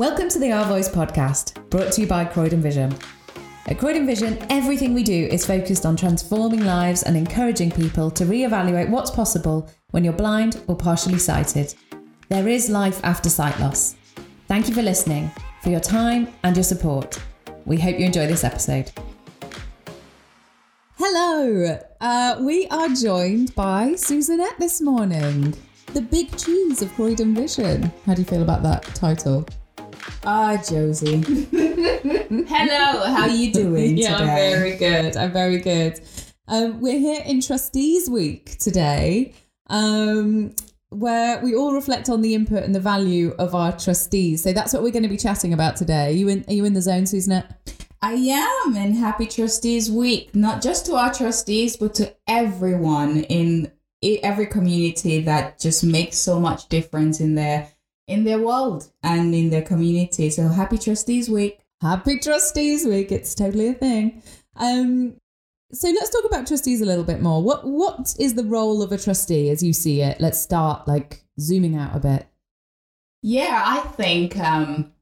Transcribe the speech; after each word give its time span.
Welcome 0.00 0.30
to 0.30 0.38
the 0.38 0.50
Our 0.50 0.64
Voice 0.64 0.88
podcast, 0.88 1.68
brought 1.68 1.92
to 1.92 2.00
you 2.00 2.06
by 2.06 2.24
Croydon 2.24 2.62
Vision. 2.62 2.96
At 3.66 3.78
Croydon 3.78 4.06
Vision, 4.06 4.38
everything 4.48 4.94
we 4.94 5.02
do 5.02 5.26
is 5.26 5.44
focused 5.44 5.84
on 5.84 5.94
transforming 5.94 6.64
lives 6.64 7.02
and 7.02 7.18
encouraging 7.18 7.70
people 7.70 8.10
to 8.12 8.24
reevaluate 8.24 8.88
what's 8.88 9.10
possible 9.10 9.70
when 9.90 10.02
you're 10.02 10.14
blind 10.14 10.58
or 10.68 10.74
partially 10.74 11.18
sighted. 11.18 11.74
There 12.30 12.48
is 12.48 12.70
life 12.70 12.98
after 13.04 13.28
sight 13.28 13.60
loss. 13.60 13.96
Thank 14.48 14.68
you 14.68 14.74
for 14.74 14.80
listening, 14.80 15.30
for 15.62 15.68
your 15.68 15.80
time 15.80 16.28
and 16.44 16.56
your 16.56 16.64
support. 16.64 17.22
We 17.66 17.78
hope 17.78 17.98
you 17.98 18.06
enjoy 18.06 18.26
this 18.26 18.42
episode. 18.42 18.90
Hello, 20.96 21.78
uh, 22.00 22.38
we 22.40 22.66
are 22.68 22.88
joined 22.88 23.54
by 23.54 23.96
Susanette 23.96 24.56
this 24.56 24.80
morning, 24.80 25.54
the 25.92 26.00
big 26.00 26.34
cheese 26.38 26.80
of 26.80 26.90
Croydon 26.94 27.34
Vision. 27.34 27.92
How 28.06 28.14
do 28.14 28.22
you 28.22 28.26
feel 28.26 28.42
about 28.42 28.62
that 28.62 28.82
title? 28.94 29.44
Ah, 30.24 30.62
Josie. 30.68 31.16
Hello, 32.48 33.04
how 33.04 33.22
are 33.22 33.28
you 33.28 33.52
doing 33.52 33.96
yeah, 33.96 34.18
today? 34.18 34.52
I'm 34.52 34.58
very 34.58 34.76
good. 34.76 35.16
I'm 35.16 35.32
very 35.32 35.58
good. 35.58 36.00
Um, 36.48 36.80
we're 36.80 36.98
here 36.98 37.22
in 37.24 37.40
Trustees 37.40 38.10
Week 38.10 38.58
today, 38.58 39.34
um, 39.68 40.54
where 40.90 41.40
we 41.42 41.54
all 41.54 41.72
reflect 41.72 42.08
on 42.08 42.22
the 42.22 42.34
input 42.34 42.64
and 42.64 42.74
the 42.74 42.80
value 42.80 43.34
of 43.38 43.54
our 43.54 43.76
trustees. 43.76 44.42
So 44.42 44.52
that's 44.52 44.72
what 44.72 44.82
we're 44.82 44.92
going 44.92 45.04
to 45.04 45.08
be 45.08 45.16
chatting 45.16 45.52
about 45.52 45.76
today. 45.76 46.08
Are 46.08 46.16
you 46.16 46.28
in? 46.28 46.44
Are 46.48 46.54
you 46.54 46.64
in 46.64 46.74
the 46.74 46.82
zone, 46.82 47.04
Susanette? 47.04 47.52
I 48.02 48.14
am, 48.14 48.76
and 48.76 48.94
happy 48.94 49.26
Trustees 49.26 49.90
Week, 49.90 50.34
not 50.34 50.62
just 50.62 50.86
to 50.86 50.94
our 50.96 51.12
trustees, 51.12 51.76
but 51.76 51.94
to 51.94 52.14
everyone 52.26 53.24
in 53.24 53.70
every 54.02 54.46
community 54.46 55.20
that 55.20 55.58
just 55.58 55.84
makes 55.84 56.16
so 56.16 56.40
much 56.40 56.68
difference 56.68 57.20
in 57.20 57.34
their 57.34 57.68
in 58.10 58.24
their 58.24 58.40
world 58.40 58.90
and 59.02 59.34
in 59.34 59.50
their 59.50 59.62
community. 59.62 60.30
So 60.30 60.48
happy 60.48 60.78
Trustees 60.78 61.30
Week. 61.30 61.60
Happy 61.80 62.18
Trustees 62.18 62.84
Week. 62.84 63.10
It's 63.10 63.34
totally 63.34 63.68
a 63.68 63.74
thing. 63.74 64.22
Um, 64.56 65.16
so 65.72 65.88
let's 65.88 66.10
talk 66.10 66.24
about 66.24 66.46
trustees 66.46 66.80
a 66.80 66.86
little 66.86 67.04
bit 67.04 67.22
more. 67.22 67.42
What 67.42 67.64
what 67.64 68.14
is 68.18 68.34
the 68.34 68.44
role 68.44 68.82
of 68.82 68.92
a 68.92 68.98
trustee 68.98 69.50
as 69.50 69.62
you 69.62 69.72
see 69.72 70.02
it? 70.02 70.20
Let's 70.20 70.40
start 70.40 70.88
like 70.88 71.24
zooming 71.38 71.76
out 71.76 71.96
a 71.96 72.00
bit. 72.00 72.26
Yeah, 73.22 73.62
I 73.64 73.80
think 73.80 74.36
um 74.38 74.92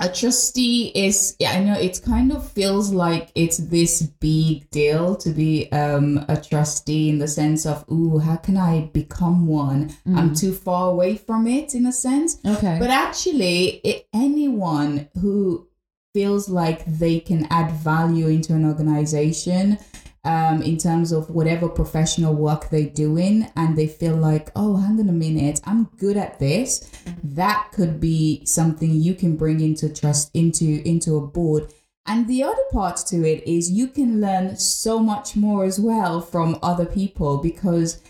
a 0.00 0.08
trustee 0.08 0.92
is 0.94 1.34
yeah, 1.38 1.52
I 1.52 1.64
know 1.64 1.74
it 1.74 2.00
kind 2.04 2.32
of 2.32 2.48
feels 2.52 2.92
like 2.92 3.30
it's 3.34 3.58
this 3.58 4.02
big 4.02 4.70
deal 4.70 5.16
to 5.16 5.30
be 5.30 5.70
um 5.72 6.24
a 6.28 6.36
trustee 6.40 7.08
in 7.08 7.18
the 7.18 7.28
sense 7.28 7.66
of 7.66 7.84
ooh, 7.90 8.18
how 8.18 8.36
can 8.36 8.56
I 8.56 8.90
become 8.92 9.46
one? 9.46 9.90
I'm 10.06 10.34
too 10.34 10.52
far 10.52 10.90
away 10.90 11.16
from 11.16 11.46
it 11.46 11.74
in 11.74 11.86
a 11.86 11.92
sense. 11.92 12.38
Okay. 12.46 12.76
But 12.78 12.90
actually, 12.90 13.80
it, 13.84 14.06
anyone 14.12 15.08
who 15.20 15.68
feels 16.14 16.48
like 16.48 16.84
they 16.86 17.20
can 17.20 17.46
add 17.50 17.70
value 17.72 18.28
into 18.28 18.54
an 18.54 18.64
organization 18.64 19.78
um, 20.24 20.62
in 20.62 20.76
terms 20.76 21.12
of 21.12 21.30
whatever 21.30 21.68
professional 21.68 22.34
work 22.34 22.70
they're 22.70 22.88
doing, 22.88 23.50
and 23.56 23.76
they 23.76 23.86
feel 23.86 24.16
like, 24.16 24.50
oh, 24.56 24.76
hang 24.76 25.00
on 25.00 25.08
a 25.08 25.12
minute, 25.12 25.60
I'm 25.64 25.84
good 25.96 26.16
at 26.16 26.38
this. 26.38 26.90
That 27.22 27.70
could 27.72 28.00
be 28.00 28.44
something 28.44 28.92
you 28.92 29.14
can 29.14 29.36
bring 29.36 29.60
into 29.60 29.88
trust 29.88 30.30
into 30.34 30.82
into 30.86 31.16
a 31.16 31.26
board. 31.26 31.72
And 32.06 32.26
the 32.26 32.42
other 32.42 32.62
part 32.72 32.96
to 33.08 33.16
it 33.28 33.46
is 33.46 33.70
you 33.70 33.86
can 33.86 34.20
learn 34.20 34.56
so 34.56 34.98
much 34.98 35.36
more 35.36 35.64
as 35.64 35.78
well 35.78 36.20
from 36.20 36.58
other 36.62 36.86
people 36.86 37.36
because 37.36 38.00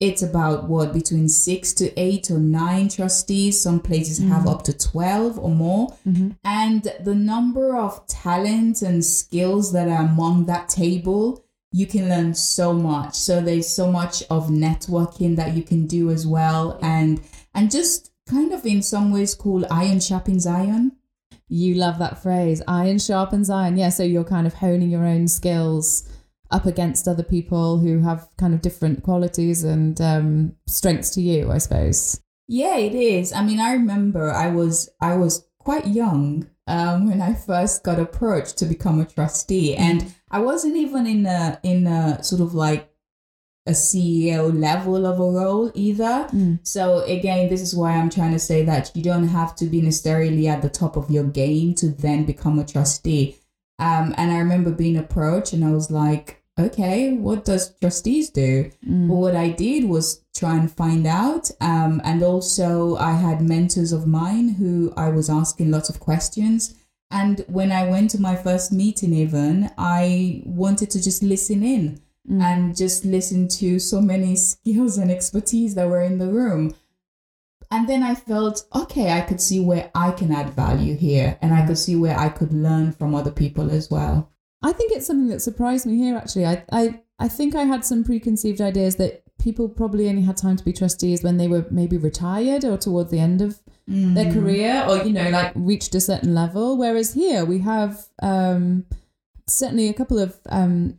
it's 0.00 0.22
about 0.22 0.68
what 0.68 0.92
between 0.92 1.28
six 1.28 1.72
to 1.74 1.92
eight 2.00 2.30
or 2.30 2.38
nine 2.38 2.88
trustees. 2.88 3.60
Some 3.60 3.80
places 3.80 4.18
have 4.18 4.40
mm-hmm. 4.40 4.48
up 4.48 4.62
to 4.64 4.72
12 4.72 5.38
or 5.38 5.50
more. 5.50 5.88
Mm-hmm. 6.06 6.30
And 6.42 6.90
the 7.00 7.14
number 7.14 7.76
of 7.76 8.06
talents 8.06 8.80
and 8.82 9.04
skills 9.04 9.72
that 9.72 9.88
are 9.88 10.02
among 10.04 10.46
that 10.46 10.68
table 10.68 11.44
you 11.74 11.86
can 11.86 12.08
learn 12.08 12.32
so 12.32 12.72
much. 12.72 13.16
So 13.16 13.40
there's 13.40 13.68
so 13.68 13.90
much 13.90 14.22
of 14.30 14.46
networking 14.46 15.34
that 15.34 15.56
you 15.56 15.64
can 15.64 15.88
do 15.88 16.12
as 16.12 16.24
well. 16.24 16.78
And 16.80 17.20
and 17.52 17.68
just 17.68 18.12
kind 18.28 18.52
of 18.52 18.64
in 18.66 18.82
some 18.82 19.12
ways 19.12 19.34
called 19.34 19.64
iron 19.70 20.00
sharpens 20.00 20.46
iron 20.46 20.92
You 21.48 21.74
love 21.74 21.98
that 21.98 22.22
phrase, 22.22 22.62
iron 22.66 22.98
sharpens 22.98 23.50
iron. 23.50 23.76
Yeah, 23.76 23.90
so 23.90 24.02
you're 24.02 24.24
kind 24.24 24.46
of 24.46 24.54
honing 24.54 24.90
your 24.90 25.04
own 25.04 25.28
skills 25.28 26.08
up 26.50 26.66
against 26.66 27.06
other 27.06 27.22
people 27.22 27.78
who 27.78 28.00
have 28.00 28.28
kind 28.38 28.54
of 28.54 28.62
different 28.62 29.02
qualities 29.02 29.64
and 29.64 30.00
um, 30.00 30.56
strengths 30.66 31.10
to 31.10 31.20
you, 31.20 31.50
I 31.50 31.58
suppose. 31.58 32.20
Yeah, 32.48 32.76
it 32.76 32.94
is. 32.94 33.32
I 33.32 33.42
mean, 33.44 33.60
I 33.60 33.72
remember 33.72 34.30
I 34.30 34.48
was 34.48 34.88
I 35.00 35.16
was 35.16 35.46
quite 35.58 35.86
young 35.86 36.48
um, 36.66 37.08
when 37.08 37.20
I 37.20 37.34
first 37.34 37.82
got 37.84 37.98
approached 37.98 38.58
to 38.58 38.66
become 38.66 39.00
a 39.00 39.04
trustee, 39.06 39.76
and 39.76 40.14
I 40.30 40.40
wasn't 40.40 40.76
even 40.76 41.06
in 41.06 41.26
a 41.26 41.58
in 41.62 41.86
a 41.86 42.22
sort 42.22 42.40
of 42.40 42.54
like 42.54 42.93
a 43.66 43.70
CEO 43.70 44.52
level 44.58 45.06
of 45.06 45.18
a 45.18 45.30
role 45.30 45.70
either. 45.74 46.28
So 46.62 47.00
again, 47.04 47.48
this 47.48 47.62
is 47.62 47.74
why 47.74 47.92
I'm 47.92 48.10
trying 48.10 48.32
to 48.32 48.38
say 48.38 48.62
that 48.64 48.90
you 48.94 49.02
don't 49.02 49.28
have 49.28 49.56
to 49.56 49.66
be 49.66 49.80
necessarily 49.80 50.48
at 50.48 50.60
the 50.60 50.68
top 50.68 50.96
of 50.96 51.10
your 51.10 51.24
game 51.24 51.74
to 51.76 51.88
then 51.88 52.24
become 52.24 52.58
a 52.58 52.64
trustee. 52.64 53.38
Um, 53.78 54.14
and 54.16 54.30
I 54.30 54.38
remember 54.38 54.70
being 54.70 54.96
approached, 54.96 55.52
and 55.52 55.64
I 55.64 55.72
was 55.72 55.90
like, 55.90 56.42
okay, 56.58 57.14
what 57.14 57.44
does 57.44 57.74
trustees 57.80 58.30
do? 58.30 58.70
But 59.08 59.14
what 59.14 59.34
I 59.34 59.50
did 59.50 59.86
was 59.86 60.22
try 60.34 60.56
and 60.56 60.70
find 60.70 61.06
out. 61.06 61.50
Um, 61.60 62.00
and 62.04 62.22
also, 62.22 62.96
I 62.96 63.12
had 63.12 63.40
mentors 63.40 63.92
of 63.92 64.06
mine 64.06 64.50
who 64.50 64.92
I 64.96 65.08
was 65.08 65.28
asking 65.28 65.70
lots 65.70 65.88
of 65.88 65.98
questions. 65.98 66.74
And 67.10 67.44
when 67.48 67.72
I 67.72 67.88
went 67.88 68.10
to 68.10 68.20
my 68.20 68.36
first 68.36 68.72
meeting, 68.72 69.12
even, 69.12 69.70
I 69.76 70.42
wanted 70.44 70.90
to 70.90 71.02
just 71.02 71.22
listen 71.22 71.62
in 71.62 72.00
and 72.28 72.76
just 72.76 73.04
listen 73.04 73.48
to 73.48 73.78
so 73.78 74.00
many 74.00 74.36
skills 74.50 74.98
and 74.98 75.10
expertise 75.10 75.74
that 75.74 75.88
were 75.88 76.02
in 76.02 76.18
the 76.18 76.30
room. 76.30 76.74
And 77.70 77.88
then 77.88 78.02
I 78.02 78.14
felt, 78.14 78.64
okay, 78.74 79.12
I 79.12 79.22
could 79.22 79.40
see 79.40 79.58
where 79.58 79.90
I 79.94 80.12
can 80.12 80.30
add 80.30 80.50
value 80.50 80.96
here 80.96 81.38
and 81.42 81.52
I 81.52 81.66
could 81.66 81.78
see 81.78 81.96
where 81.96 82.16
I 82.16 82.28
could 82.28 82.52
learn 82.52 82.92
from 82.92 83.14
other 83.14 83.32
people 83.32 83.70
as 83.70 83.90
well. 83.90 84.30
I 84.62 84.72
think 84.72 84.92
it's 84.92 85.06
something 85.06 85.28
that 85.28 85.40
surprised 85.40 85.84
me 85.84 85.96
here, 85.96 86.16
actually. 86.16 86.46
I, 86.46 86.64
I, 86.70 87.00
I 87.18 87.28
think 87.28 87.54
I 87.54 87.64
had 87.64 87.84
some 87.84 88.04
preconceived 88.04 88.60
ideas 88.60 88.96
that 88.96 89.22
people 89.38 89.68
probably 89.68 90.08
only 90.08 90.22
had 90.22 90.36
time 90.36 90.56
to 90.56 90.64
be 90.64 90.72
trustees 90.72 91.22
when 91.22 91.36
they 91.36 91.48
were 91.48 91.66
maybe 91.70 91.96
retired 91.96 92.64
or 92.64 92.78
towards 92.78 93.10
the 93.10 93.18
end 93.18 93.42
of 93.42 93.60
their 93.86 94.32
career 94.32 94.84
or, 94.88 94.98
you 94.98 95.12
know, 95.12 95.28
like 95.30 95.52
reached 95.54 95.94
a 95.94 96.00
certain 96.00 96.34
level. 96.34 96.78
Whereas 96.78 97.12
here 97.12 97.44
we 97.44 97.58
have 97.58 98.06
um, 98.22 98.86
certainly 99.46 99.88
a 99.88 99.94
couple 99.94 100.18
of 100.18 100.38
um, 100.48 100.96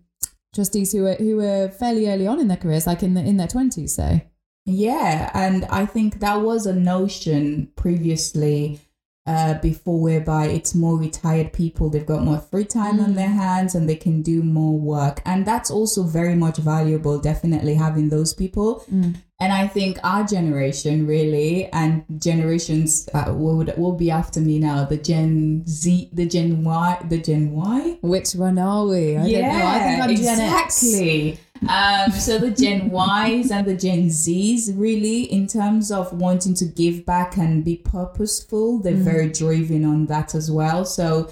trustees 0.55 0.91
who 0.93 1.05
are, 1.05 1.15
who 1.15 1.37
were 1.37 1.69
fairly 1.69 2.09
early 2.09 2.25
on 2.25 2.39
in 2.39 2.47
their 2.47 2.57
careers, 2.57 2.87
like 2.87 3.03
in, 3.03 3.13
the, 3.13 3.21
in 3.21 3.37
their 3.37 3.47
20s, 3.47 3.89
say. 3.89 4.27
Yeah, 4.65 5.29
and 5.33 5.65
I 5.65 5.85
think 5.85 6.19
that 6.21 6.41
was 6.41 6.65
a 6.65 6.73
notion 6.73 7.71
previously 7.75 8.79
uh, 9.27 9.55
before 9.55 9.99
whereby 9.99 10.45
it's 10.47 10.75
more 10.75 10.97
retired 10.97 11.51
people, 11.51 11.89
they've 11.89 12.05
got 12.05 12.21
more 12.23 12.39
free 12.39 12.65
time 12.65 12.99
on 12.99 13.15
their 13.15 13.29
hands 13.29 13.73
and 13.73 13.89
they 13.89 13.95
can 13.95 14.21
do 14.21 14.43
more 14.43 14.77
work. 14.79 15.21
And 15.25 15.45
that's 15.45 15.71
also 15.71 16.03
very 16.03 16.35
much 16.35 16.57
valuable, 16.57 17.19
definitely 17.19 17.73
having 17.73 18.09
those 18.09 18.33
people. 18.33 18.83
And 19.39 19.51
I 19.51 19.67
think 19.67 19.97
our 20.03 20.23
generation 20.23 21.05
really, 21.07 21.65
and 21.73 22.05
generations 22.19 23.09
uh, 23.13 23.33
will, 23.35 23.65
will 23.75 23.93
be 23.97 24.09
after 24.09 24.39
me 24.39 24.59
now, 24.59 24.85
the 24.85 24.95
Gen 24.97 25.65
Z, 25.67 26.09
the 26.13 26.25
Gen 26.25 26.63
Y, 26.63 27.05
the 27.09 27.17
Gen 27.17 27.51
Y. 27.51 27.97
Which 28.01 28.33
one 28.33 28.57
are 28.59 28.85
we? 28.85 29.17
I 29.17 29.23
don't 29.31 29.41
know. 29.41 29.65
I 29.65 29.79
think 29.79 30.01
I'm 30.03 30.15
Gen 30.15 30.39
X. 30.39 30.83
Um, 31.67 32.11
so 32.11 32.37
the 32.37 32.51
Gen 32.51 32.91
Ys 32.93 33.51
and 33.51 33.65
the 33.65 33.75
Gen 33.75 34.07
Zs, 34.09 34.71
really, 34.77 35.23
in 35.23 35.47
terms 35.47 35.91
of 35.91 36.13
wanting 36.13 36.53
to 36.55 36.65
give 36.65 37.05
back 37.05 37.37
and 37.37 37.63
be 37.63 37.77
purposeful, 37.77 38.79
they're 38.79 38.93
very 38.93 39.29
driven 39.29 39.83
on 39.85 40.05
that 40.07 40.35
as 40.35 40.51
well. 40.51 40.85
So 40.85 41.31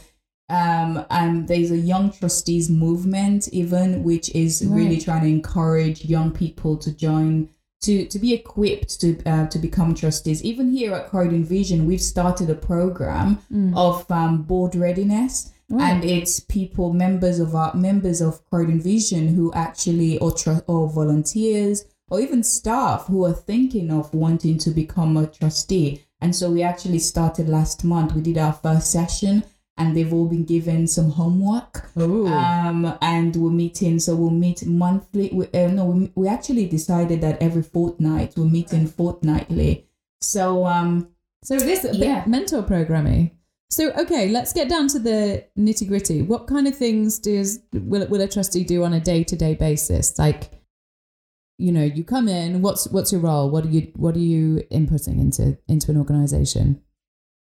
um, 0.50 1.06
um, 1.10 1.46
there's 1.46 1.72
a 1.72 1.78
young 1.78 2.12
trustees 2.12 2.70
movement, 2.70 3.48
even 3.50 4.04
which 4.04 4.30
is 4.36 4.66
really 4.66 5.00
trying 5.00 5.22
to 5.22 5.28
encourage 5.28 6.06
young 6.06 6.32
people 6.32 6.78
to 6.78 6.92
join. 6.92 7.50
To, 7.84 8.06
to 8.06 8.18
be 8.18 8.34
equipped 8.34 9.02
to 9.02 9.22
uh, 9.26 9.48
to 9.48 9.60
become 9.60 9.94
trustees, 9.94 10.42
even 10.42 10.72
here 10.72 10.94
at 10.94 11.10
Croydon 11.10 11.44
Vision, 11.44 11.86
we've 11.86 12.02
started 12.02 12.50
a 12.50 12.56
program 12.56 13.40
of 13.76 14.10
um, 14.10 14.44
board 14.44 14.74
readiness 14.74 15.52
and 15.80 16.04
it's 16.04 16.40
people 16.40 16.94
members 16.94 17.40
of 17.40 17.56
our 17.56 17.74
members 17.74 18.22
of 18.22 18.44
Croydon 18.50 18.80
Vision 18.82 19.30
who 19.36 19.52
actually 19.54 20.18
or 20.20 20.32
tr- 20.32 20.64
or 20.68 20.90
volunteers 20.90 21.86
or 22.10 22.20
even 22.20 22.44
staff 22.44 23.06
who 23.08 23.26
are 23.26 23.34
thinking 23.34 23.92
of 23.92 24.14
wanting 24.14 24.58
to 24.60 24.70
become 24.72 25.18
a 25.18 25.28
trustee. 25.28 26.04
And 26.22 26.36
so 26.36 26.52
we 26.52 26.64
actually 26.64 27.00
started 27.00 27.50
last 27.50 27.84
month. 27.84 28.14
We 28.14 28.22
did 28.22 28.38
our 28.38 28.54
first 28.54 28.92
session 28.92 29.44
and 29.78 29.98
they've 29.98 30.14
all 30.14 30.28
been 30.28 30.46
given 30.46 30.86
some 30.88 31.10
homework. 31.12 31.90
Ooh. 31.98 32.28
Um, 32.28 32.96
and 33.02 33.36
we're 33.36 33.50
meeting, 33.50 34.00
so 34.00 34.16
we'll 34.16 34.30
meet 34.30 34.66
monthly. 34.66 35.30
We, 35.34 35.48
uh, 35.48 35.68
no, 35.72 35.86
we, 35.86 36.12
we 36.16 36.28
actually 36.28 36.68
decided 36.68 37.22
that 37.22 37.42
every 37.42 37.64
fortnight 37.64 38.34
we're 38.38 38.46
meeting 38.46 38.86
fortnightly. 38.88 39.88
So 40.22 40.66
um, 40.66 41.10
So 41.44 41.56
it 41.56 41.64
is 41.64 41.84
a 41.86 41.90
bit 41.90 42.00
Yeah. 42.00 42.24
mentor 42.28 42.62
programming. 42.62 43.32
So 43.74 43.92
okay, 43.94 44.30
let's 44.30 44.54
get 44.54 44.70
down 44.70 44.88
to 44.90 45.00
the 45.00 45.46
nitty 45.58 45.88
gritty. 45.88 46.22
What 46.22 46.46
kind 46.46 46.68
of 46.68 46.78
things 46.78 47.18
does 47.18 47.60
will 47.74 48.06
will 48.08 48.22
a 48.22 48.28
trustee 48.28 48.64
do 48.64 48.84
on 48.84 48.94
a 48.94 49.00
day 49.00 49.24
to 49.24 49.36
day 49.36 49.56
basis? 49.56 50.20
Like, 50.20 50.52
you 51.58 51.72
know, 51.72 51.84
you 51.84 52.04
come 52.04 52.28
in. 52.28 52.62
What's 52.62 52.88
what's 52.90 53.12
your 53.12 53.22
role? 53.22 53.50
What 53.50 53.66
are 53.66 53.70
you 53.70 53.92
what 53.96 54.16
are 54.16 54.20
you 54.36 54.62
inputting 54.72 55.20
into 55.20 55.58
into 55.68 55.90
an 55.90 55.98
organization? 55.98 56.84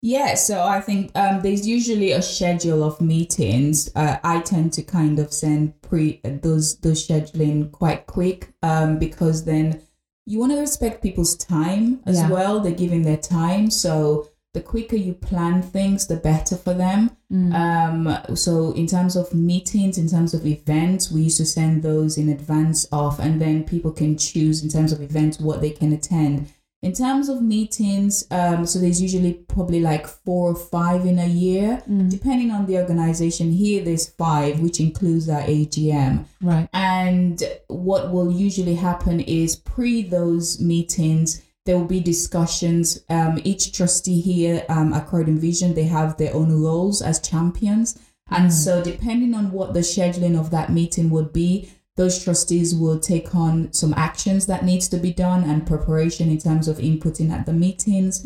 Yeah, 0.04 0.36
so 0.36 0.62
I 0.62 0.82
think 0.82 1.12
um, 1.16 1.42
there's 1.42 1.68
usually 1.68 2.12
a 2.12 2.22
schedule 2.22 2.84
of 2.84 3.02
meetings. 3.02 3.90
Uh, 3.96 4.18
I 4.24 4.42
tend 4.42 4.72
to 4.74 4.84
kind 4.84 5.18
of 5.18 5.34
send 5.34 5.82
pre 5.82 6.22
those 6.24 6.78
those 6.82 7.08
scheduling 7.08 7.72
quite 7.72 8.06
quick 8.06 8.54
um, 8.62 9.00
because 9.00 9.46
then 9.46 9.82
you 10.28 10.38
want 10.40 10.52
to 10.52 10.60
respect 10.60 11.02
people's 11.02 11.36
time 11.36 12.02
as 12.06 12.18
Yeah. 12.20 12.30
well. 12.30 12.60
They're 12.60 12.72
giving 12.72 13.02
their 13.02 13.18
time, 13.18 13.72
so 13.72 14.29
the 14.54 14.62
quicker 14.62 14.96
you 14.96 15.14
plan 15.14 15.62
things, 15.62 16.08
the 16.08 16.16
better 16.16 16.56
for 16.56 16.74
them. 16.74 17.12
Um, 17.54 18.36
so 18.36 18.72
in 18.72 18.88
terms 18.88 19.16
of 19.16 19.34
meetings, 19.34 19.98
in 19.98 20.10
terms 20.10 20.34
of 20.34 20.46
events, 20.46 21.12
we 21.12 21.22
used 21.24 21.38
to 21.38 21.46
send 21.46 21.84
those 21.84 22.18
in 22.18 22.30
advance 22.30 22.86
of, 22.86 23.20
and 23.20 23.40
then 23.40 23.64
people 23.64 23.92
can 23.92 24.18
choose 24.18 24.64
in 24.64 24.70
terms 24.70 24.92
of 24.92 25.02
events 25.02 25.40
what 25.40 25.62
they 25.62 25.70
can 25.70 25.94
attend. 25.94 26.52
In 26.82 26.94
terms 26.94 27.28
of 27.28 27.42
meetings, 27.42 28.26
um, 28.32 28.66
so 28.66 28.80
there's 28.80 29.02
usually 29.02 29.34
probably 29.34 29.82
like 29.82 30.08
four 30.08 30.52
or 30.52 30.56
five 30.56 31.06
in 31.06 31.20
a 31.20 31.28
year, 31.28 31.84
depending 32.08 32.52
on 32.52 32.68
the 32.68 32.78
organization. 32.78 33.52
Here, 33.52 33.84
there's 33.84 34.08
five, 34.12 34.62
which 34.62 34.80
includes 34.80 35.28
our 35.28 35.42
AGM. 35.42 36.26
Right. 36.42 36.70
And 36.72 37.44
what 37.68 38.14
will 38.14 38.32
usually 38.32 38.76
happen 38.76 39.20
is 39.20 39.58
pre 39.58 40.04
those 40.04 40.62
meetings, 40.62 41.42
there 41.66 41.78
will 41.78 41.86
be 41.86 42.00
discussions. 42.00 43.04
Um, 43.10 43.40
each 43.44 43.74
trustee 43.74 44.22
here 44.22 44.66
um, 44.70 44.94
at 44.94 45.08
Croydon 45.08 45.40
Vision, 45.40 45.74
they 45.74 45.84
have 45.84 46.18
their 46.18 46.34
own 46.34 46.62
roles 46.62 47.02
as 47.02 47.20
champions. 47.20 48.00
And 48.32 48.54
so, 48.54 48.84
depending 48.84 49.34
on 49.34 49.52
what 49.52 49.74
the 49.74 49.80
scheduling 49.80 50.40
of 50.40 50.52
that 50.52 50.72
meeting 50.72 51.10
would 51.10 51.34
be, 51.34 51.72
those 51.96 52.24
trustees 52.24 52.74
will 52.76 53.00
take 53.00 53.36
on 53.36 53.74
some 53.74 53.94
actions 53.98 54.46
that 54.46 54.64
needs 54.64 54.88
to 54.88 54.98
be 54.98 55.12
done 55.12 55.44
and 55.44 55.68
preparation 55.68 56.30
in 56.30 56.38
terms 56.38 56.68
of 56.68 56.78
inputting 56.78 57.30
at 57.32 57.46
the 57.46 57.52
meetings. 57.54 58.24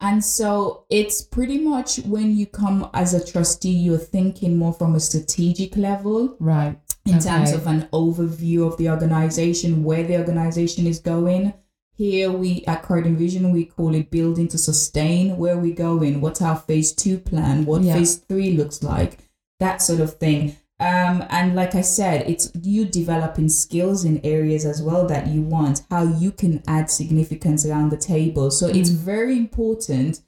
And 0.00 0.24
so 0.24 0.84
it's 0.90 1.22
pretty 1.22 1.58
much 1.58 1.98
when 2.00 2.36
you 2.36 2.46
come 2.46 2.90
as 2.92 3.14
a 3.14 3.24
trustee, 3.24 3.70
you're 3.70 3.98
thinking 3.98 4.56
more 4.56 4.72
from 4.72 4.96
a 4.96 5.00
strategic 5.00 5.76
level 5.76 6.36
Right. 6.40 6.76
in 7.06 7.20
terms 7.20 7.52
of 7.52 7.68
an 7.68 7.88
overview 7.92 8.66
of 8.66 8.76
the 8.78 8.90
organization, 8.90 9.84
where 9.84 10.02
the 10.02 10.18
organization 10.18 10.88
is 10.88 10.98
going. 10.98 11.54
Here 12.02 12.32
we 12.32 12.64
at 12.66 12.82
Croydon 12.82 13.16
Vision, 13.16 13.52
we 13.52 13.64
call 13.64 13.94
it 13.94 14.10
building 14.10 14.48
to 14.48 14.58
sustain. 14.58 15.36
Where 15.36 15.56
we 15.56 15.70
going? 15.70 16.20
What's 16.20 16.42
our 16.42 16.56
phase 16.56 16.90
two 16.92 17.16
plan? 17.16 17.64
What 17.64 17.82
Yeah. 17.84 17.94
phase 17.94 18.16
three 18.16 18.56
looks 18.56 18.82
like? 18.82 19.18
That 19.60 19.80
sort 19.80 20.00
of 20.00 20.14
thing. 20.14 20.56
Um, 20.80 21.22
and 21.30 21.54
like 21.54 21.76
I 21.76 21.80
said, 21.82 22.28
it's 22.28 22.50
you 22.60 22.86
developing 22.86 23.48
skills 23.48 24.04
in 24.04 24.20
areas 24.24 24.64
as 24.64 24.82
well 24.82 25.06
that 25.06 25.28
you 25.28 25.42
want, 25.42 25.82
how 25.92 26.02
you 26.02 26.32
can 26.32 26.60
add 26.66 26.90
significance 26.90 27.64
around 27.64 27.90
the 27.92 27.96
table. 27.96 28.50
So 28.50 28.66
it's 28.66 28.90
Mm. 28.90 28.96
very 28.96 29.36
important 29.38 30.22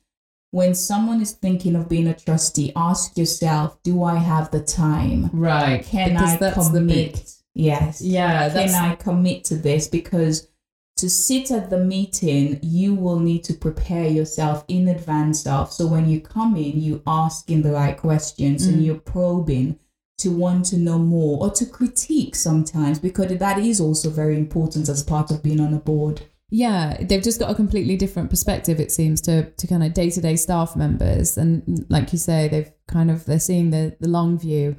when 0.53 0.77
someone 0.77 1.21
is 1.21 1.33
thinking 1.33 1.75
of 1.75 1.89
being 1.89 2.07
a 2.07 2.15
trustee, 2.15 2.71
ask 2.77 3.19
yourself, 3.19 3.79
do 3.83 4.05
I 4.05 4.19
have 4.19 4.53
the 4.53 4.61
time? 4.61 5.29
Right. 5.33 5.85
Can 5.85 6.11
Because 6.11 6.41
I 6.41 6.51
commit? 6.53 7.35
Yes. 7.53 8.01
Yeah. 8.01 8.49
Can 8.51 8.73
I 8.77 8.95
commit 8.95 9.43
to 9.47 9.57
this? 9.57 9.89
Because 9.89 10.47
to 10.97 11.11
sit 11.11 11.51
at 11.51 11.71
the 11.71 11.79
meeting, 11.79 12.59
you 12.63 12.95
will 12.95 13.19
need 13.19 13.43
to 13.45 13.55
prepare 13.55 14.07
yourself 14.07 14.65
in 14.69 14.89
advance 14.89 15.47
of. 15.47 15.73
So 15.73 15.87
when 15.87 16.09
you 16.09 16.21
come 16.21 16.57
in, 16.57 16.81
you 16.81 17.03
asking 17.07 17.63
the 17.63 17.73
right 17.73 17.97
questions 17.97 18.67
and 18.67 18.81
mm. 18.81 18.85
you're 18.85 18.95
probing 18.97 19.79
to 20.19 20.31
want 20.31 20.65
to 20.67 20.77
know 20.77 20.99
more 20.99 21.43
or 21.43 21.51
to 21.51 21.67
critique 21.67 22.37
sometimes 22.37 23.01
because 23.01 23.37
that 23.37 23.59
is 23.59 23.81
also 23.81 24.09
very 24.11 24.37
important 24.37 24.89
as 24.89 25.03
part 25.03 25.31
of 25.31 25.43
being 25.43 25.61
on 25.61 25.75
a 25.75 25.79
board. 25.79 26.23
yeah. 26.51 26.97
They've 27.01 27.23
just 27.23 27.41
got 27.41 27.51
a 27.51 27.55
completely 27.55 27.97
different 27.97 28.31
perspective. 28.31 28.79
It 28.79 28.93
seems 28.93 29.21
to 29.23 29.51
to 29.51 29.67
kind 29.67 29.83
of 29.83 29.93
day 29.93 30.11
to 30.11 30.21
day 30.21 30.37
staff 30.37 30.77
members, 30.77 31.37
and 31.37 31.85
like 31.89 32.13
you 32.13 32.19
say, 32.19 32.47
they've 32.47 32.71
kind 32.87 33.11
of 33.11 33.25
they're 33.25 33.41
seeing 33.41 33.71
the 33.71 33.97
the 33.99 34.09
long 34.09 34.39
view. 34.39 34.77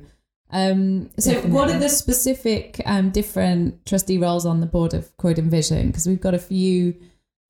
Um, 0.55 1.09
so, 1.19 1.33
what 1.41 1.69
are 1.69 1.77
the 1.77 1.89
specific 1.89 2.81
um, 2.85 3.09
different 3.09 3.85
trustee 3.85 4.17
roles 4.17 4.45
on 4.45 4.61
the 4.61 4.65
board 4.65 4.93
of 4.93 5.15
Croydon 5.17 5.49
Vision? 5.49 5.87
Because 5.87 6.07
we've 6.07 6.21
got 6.21 6.33
a 6.33 6.39
few 6.39 6.95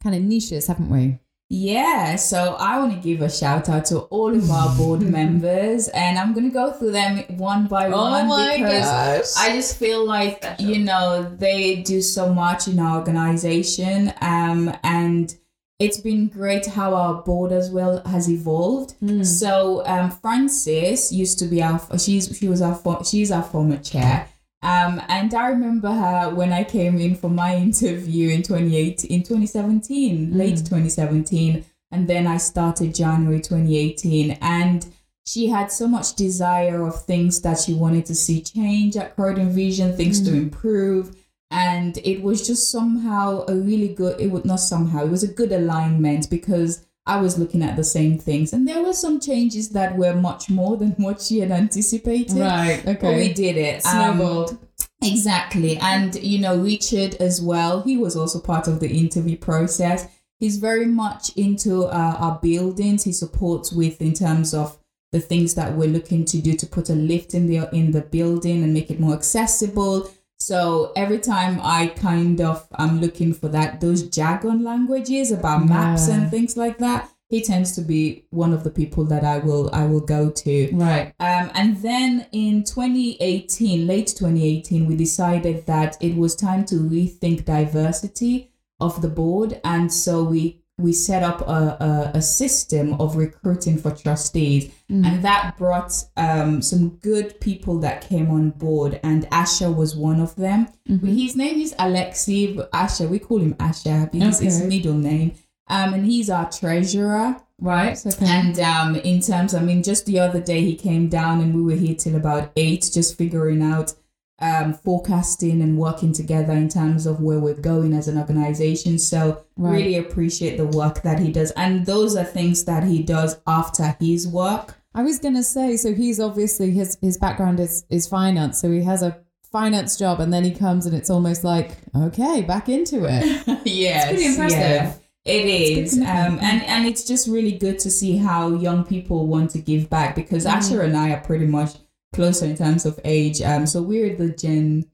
kind 0.01 0.15
of 0.15 0.23
niches, 0.23 0.65
haven't 0.65 0.89
we? 0.89 1.19
Yeah, 1.47 2.15
so 2.15 2.55
I 2.55 2.79
want 2.79 2.93
to 2.93 2.99
give 2.99 3.21
a 3.21 3.29
shout 3.29 3.69
out 3.69 3.85
to 3.85 3.99
all 3.99 4.35
of 4.35 4.49
our 4.49 4.75
board 4.75 5.01
members, 5.19 5.87
and 5.89 6.17
I'm 6.17 6.33
gonna 6.33 6.49
go 6.49 6.71
through 6.71 6.93
them 6.93 7.19
one 7.37 7.67
by 7.67 7.89
one 7.89 8.27
because 8.59 9.37
I 9.37 9.49
just 9.49 9.77
feel 9.77 10.03
like 10.03 10.43
you 10.57 10.79
know 10.79 11.31
they 11.37 11.83
do 11.83 12.01
so 12.01 12.33
much 12.33 12.67
in 12.67 12.79
our 12.79 12.97
organization, 12.97 14.11
um, 14.21 14.75
and 14.83 15.31
it's 15.79 15.99
been 15.99 16.27
great 16.27 16.65
how 16.65 16.93
our 16.93 17.21
board 17.21 17.51
as 17.51 17.69
well 17.69 18.01
has 18.05 18.29
evolved. 18.29 18.95
So 19.25 19.85
um, 19.85 20.09
Frances 20.11 21.11
used 21.11 21.37
to 21.39 21.45
be 21.45 21.61
our 21.61 21.81
she's 21.99 22.37
she 22.37 22.47
was 22.47 22.61
our 22.61 23.03
she's 23.03 23.31
our 23.31 23.43
former 23.43 23.77
chair. 23.77 24.29
Um, 24.61 24.99
and 25.09 25.31
I 25.33 25.49
remember 25.49 25.91
her 25.91 26.33
when 26.33 26.51
I 26.51 26.63
came 26.63 26.97
in 26.99 27.15
for 27.15 27.29
my 27.29 27.55
interview 27.55 28.29
in 28.29 28.41
2018, 28.41 29.11
in 29.11 29.21
2017, 29.21 30.35
late 30.35 30.57
2017. 30.57 31.63
And 31.91 32.07
then 32.07 32.25
I 32.25 32.37
started 32.37 32.95
January 32.95 33.39
2018. 33.39 34.39
And 34.41 34.87
she 35.25 35.47
had 35.47 35.71
so 35.71 35.87
much 35.87 36.15
desire 36.15 36.83
of 36.83 37.05
things 37.05 37.41
that 37.41 37.59
she 37.59 37.75
wanted 37.75 38.07
to 38.07 38.15
see 38.15 38.41
change 38.41 38.97
at 38.97 39.15
Croydon 39.15 39.51
Vision, 39.51 39.95
things 39.95 40.21
to 40.21 40.33
improve. 40.33 41.15
And 41.51 41.97
it 41.99 42.21
was 42.21 42.45
just 42.45 42.71
somehow 42.71 43.45
a 43.47 43.55
really 43.55 43.89
good, 43.89 44.19
it 44.19 44.31
was 44.31 44.45
not 44.45 44.59
somehow, 44.59 45.05
it 45.05 45.11
was 45.11 45.23
a 45.23 45.31
good 45.31 45.51
alignment 45.51 46.29
because 46.29 46.85
I 47.05 47.21
was 47.21 47.37
looking 47.37 47.61
at 47.61 47.75
the 47.75 47.83
same 47.83 48.17
things. 48.17 48.51
And 48.51 48.67
there 48.67 48.81
were 48.81 48.93
some 48.93 49.19
changes 49.19 49.69
that 49.69 49.95
were 49.95 50.15
much 50.15 50.49
more 50.49 50.75
than 50.75 50.91
what 50.97 51.21
she 51.21 51.39
had 51.39 51.51
anticipated. 51.51 52.37
Right. 52.37 52.81
But 52.83 53.01
we 53.01 53.33
did 53.33 53.57
it. 53.57 53.85
Um, 53.85 53.91
Snowballed. 53.91 54.57
Exactly. 55.03 55.77
And, 55.77 56.15
you 56.15 56.39
know, 56.39 56.57
Richard 56.57 57.15
as 57.15 57.41
well, 57.41 57.81
he 57.83 57.97
was 57.97 58.15
also 58.15 58.39
part 58.39 58.67
of 58.67 58.79
the 58.79 58.89
interview 58.89 59.37
process. 59.37 60.07
He's 60.39 60.57
very 60.57 60.85
much 60.85 61.35
into 61.37 61.85
uh, 61.85 62.15
our 62.17 62.39
buildings. 62.41 63.03
He 63.03 63.11
supports 63.13 63.71
with 63.71 64.01
in 64.01 64.13
terms 64.13 64.53
of 64.53 64.77
the 65.11 65.21
things 65.21 65.55
that 65.55 65.75
we're 65.75 65.87
looking 65.87 66.25
to 66.25 66.41
do 66.41 66.55
to 66.55 66.65
put 66.65 66.89
a 66.89 66.93
lift 66.93 67.33
in 67.33 67.47
the 67.47 67.69
in 67.71 67.91
the 67.91 68.01
building 68.01 68.63
and 68.63 68.73
make 68.73 68.91
it 68.91 68.99
more 68.99 69.13
accessible. 69.13 70.09
So 70.39 70.91
every 70.95 71.19
time 71.19 71.59
I 71.63 71.87
kind 71.87 72.39
of 72.41 72.67
I'm 72.75 73.01
looking 73.01 73.33
for 73.33 73.47
that 73.49 73.81
those 73.81 74.03
jargon 74.03 74.63
languages 74.63 75.31
about 75.31 75.65
maps 75.67 76.07
Yeah. 76.07 76.15
and 76.15 76.31
things 76.31 76.55
like 76.57 76.77
that, 76.79 77.09
he 77.29 77.41
tends 77.41 77.71
to 77.75 77.81
be 77.81 78.25
one 78.29 78.53
of 78.53 78.63
the 78.63 78.69
people 78.69 79.05
that 79.05 79.23
I 79.23 79.39
will 79.39 79.69
I 79.73 79.85
will 79.85 80.01
go 80.01 80.29
to. 80.29 80.69
Right. 80.73 81.13
Um, 81.19 81.49
and 81.55 81.77
then 81.81 82.27
in 82.31 82.63
2018, 82.63 83.87
late 83.87 84.07
2018, 84.07 84.85
we 84.85 84.95
decided 84.95 85.65
that 85.65 85.97
it 86.01 86.15
was 86.15 86.35
time 86.35 86.65
to 86.65 86.75
rethink 86.75 87.45
diversity 87.45 88.51
of 88.79 89.01
the 89.01 89.07
board, 89.07 89.59
and 89.63 89.91
so 89.91 90.23
we 90.23 90.61
we 90.77 90.91
set 90.91 91.23
up 91.23 91.41
a, 91.41 92.11
a, 92.13 92.17
a 92.17 92.21
system 92.21 92.93
of 92.99 93.15
recruiting 93.15 93.77
for 93.77 93.91
trustees, 93.91 94.71
and 94.89 95.23
that 95.23 95.55
brought 95.57 95.93
um, 96.17 96.61
some 96.61 96.89
good 96.97 97.39
people 97.39 97.79
that 97.79 98.01
came 98.01 98.29
on 98.29 98.49
board, 98.51 98.99
and 99.03 99.23
Asha 99.29 99.73
was 99.73 99.95
one 99.95 100.19
of 100.19 100.35
them. 100.35 100.67
His 100.85 101.35
name 101.35 101.61
is 101.61 101.73
Alexi, 101.75 102.55
but 102.55 102.71
Asha, 102.71 103.07
we 103.09 103.19
call 103.19 103.39
him 103.39 103.53
Asha 103.55 104.11
because 104.11 104.39
his 104.39 104.59
Okay. 104.59 104.67
middle 104.67 104.93
name. 104.93 105.31
Um, 105.67 105.93
and 105.95 106.05
he's 106.05 106.29
our 106.29 106.49
treasurer. 106.51 107.37
Right. 107.59 107.97
Okay. 108.05 108.25
And 108.27 108.59
um, 108.59 108.95
in 108.97 109.21
terms, 109.21 109.55
I 109.55 109.61
mean, 109.61 109.81
just 109.81 110.05
the 110.05 110.19
other 110.19 110.41
day 110.41 110.61
he 110.61 110.75
came 110.75 111.07
down 111.07 111.39
and 111.41 111.55
we 111.55 111.61
were 111.63 111.79
here 111.79 111.95
till 111.95 112.15
about 112.15 112.51
eight, 112.57 112.89
just 112.93 113.17
figuring 113.17 113.63
out 113.63 113.93
um, 114.39 114.73
forecasting 114.73 115.61
and 115.61 115.77
working 115.77 116.11
together 116.13 116.53
in 116.53 116.67
terms 116.69 117.05
of 117.05 117.21
where 117.21 117.39
we're 117.39 117.53
going 117.53 117.93
as 117.93 118.07
an 118.07 118.17
organization. 118.17 118.99
So 118.99 119.43
Right. 119.57 119.71
really 119.73 119.95
appreciate 119.97 120.57
the 120.57 120.65
work 120.67 121.01
that 121.03 121.19
he 121.19 121.31
does, 121.31 121.51
and 121.51 121.85
those 121.85 122.15
are 122.15 122.25
things 122.25 122.65
that 122.65 122.83
he 122.83 123.01
does 123.03 123.37
after 123.47 123.95
his 123.99 124.27
work. 124.27 124.75
I 124.93 125.03
was 125.03 125.19
gonna 125.19 125.43
say, 125.43 125.77
so 125.77 125.93
he's 125.93 126.19
obviously 126.19 126.71
his 126.71 126.97
his 127.01 127.17
background 127.17 127.59
is 127.59 127.85
is 127.89 128.07
finance, 128.07 128.59
so 128.61 128.71
he 128.71 128.81
has 128.83 129.01
a 129.01 129.17
finance 129.51 129.97
job, 129.97 130.19
and 130.19 130.33
then 130.33 130.43
he 130.43 130.51
comes 130.51 130.85
and 130.85 130.93
it's 130.95 131.09
almost 131.09 131.43
like 131.45 131.77
okay, 131.95 132.41
back 132.41 132.67
into 132.67 133.05
it. 133.05 133.23
yes, 133.65 134.07
pretty 134.09 134.25
impressive. 134.25 134.59
yeah. 134.59 134.93
It 135.23 135.45
is, 135.47 135.97
um, 135.97 136.37
and 136.39 136.61
and 136.63 136.85
it's 136.85 137.03
just 137.03 137.27
really 137.27 137.53
good 137.53 137.79
to 137.79 137.89
see 137.89 138.17
how 138.17 138.49
young 138.49 138.83
people 138.85 139.25
want 139.25 139.49
to 139.51 139.59
give 139.59 139.89
back 139.89 140.13
because 140.15 140.45
Mm-hmm. 140.45 140.59
Asha 140.75 140.83
and 140.83 140.95
I 140.95 141.11
are 141.13 141.21
pretty 141.21 141.47
much 141.47 141.71
closer 142.13 142.45
in 142.45 142.55
terms 142.55 142.85
of 142.85 142.99
age. 143.03 143.41
Um, 143.41 143.65
so 143.65 143.81
we're 143.81 144.15
the 144.15 144.29
Gen. 144.29 144.85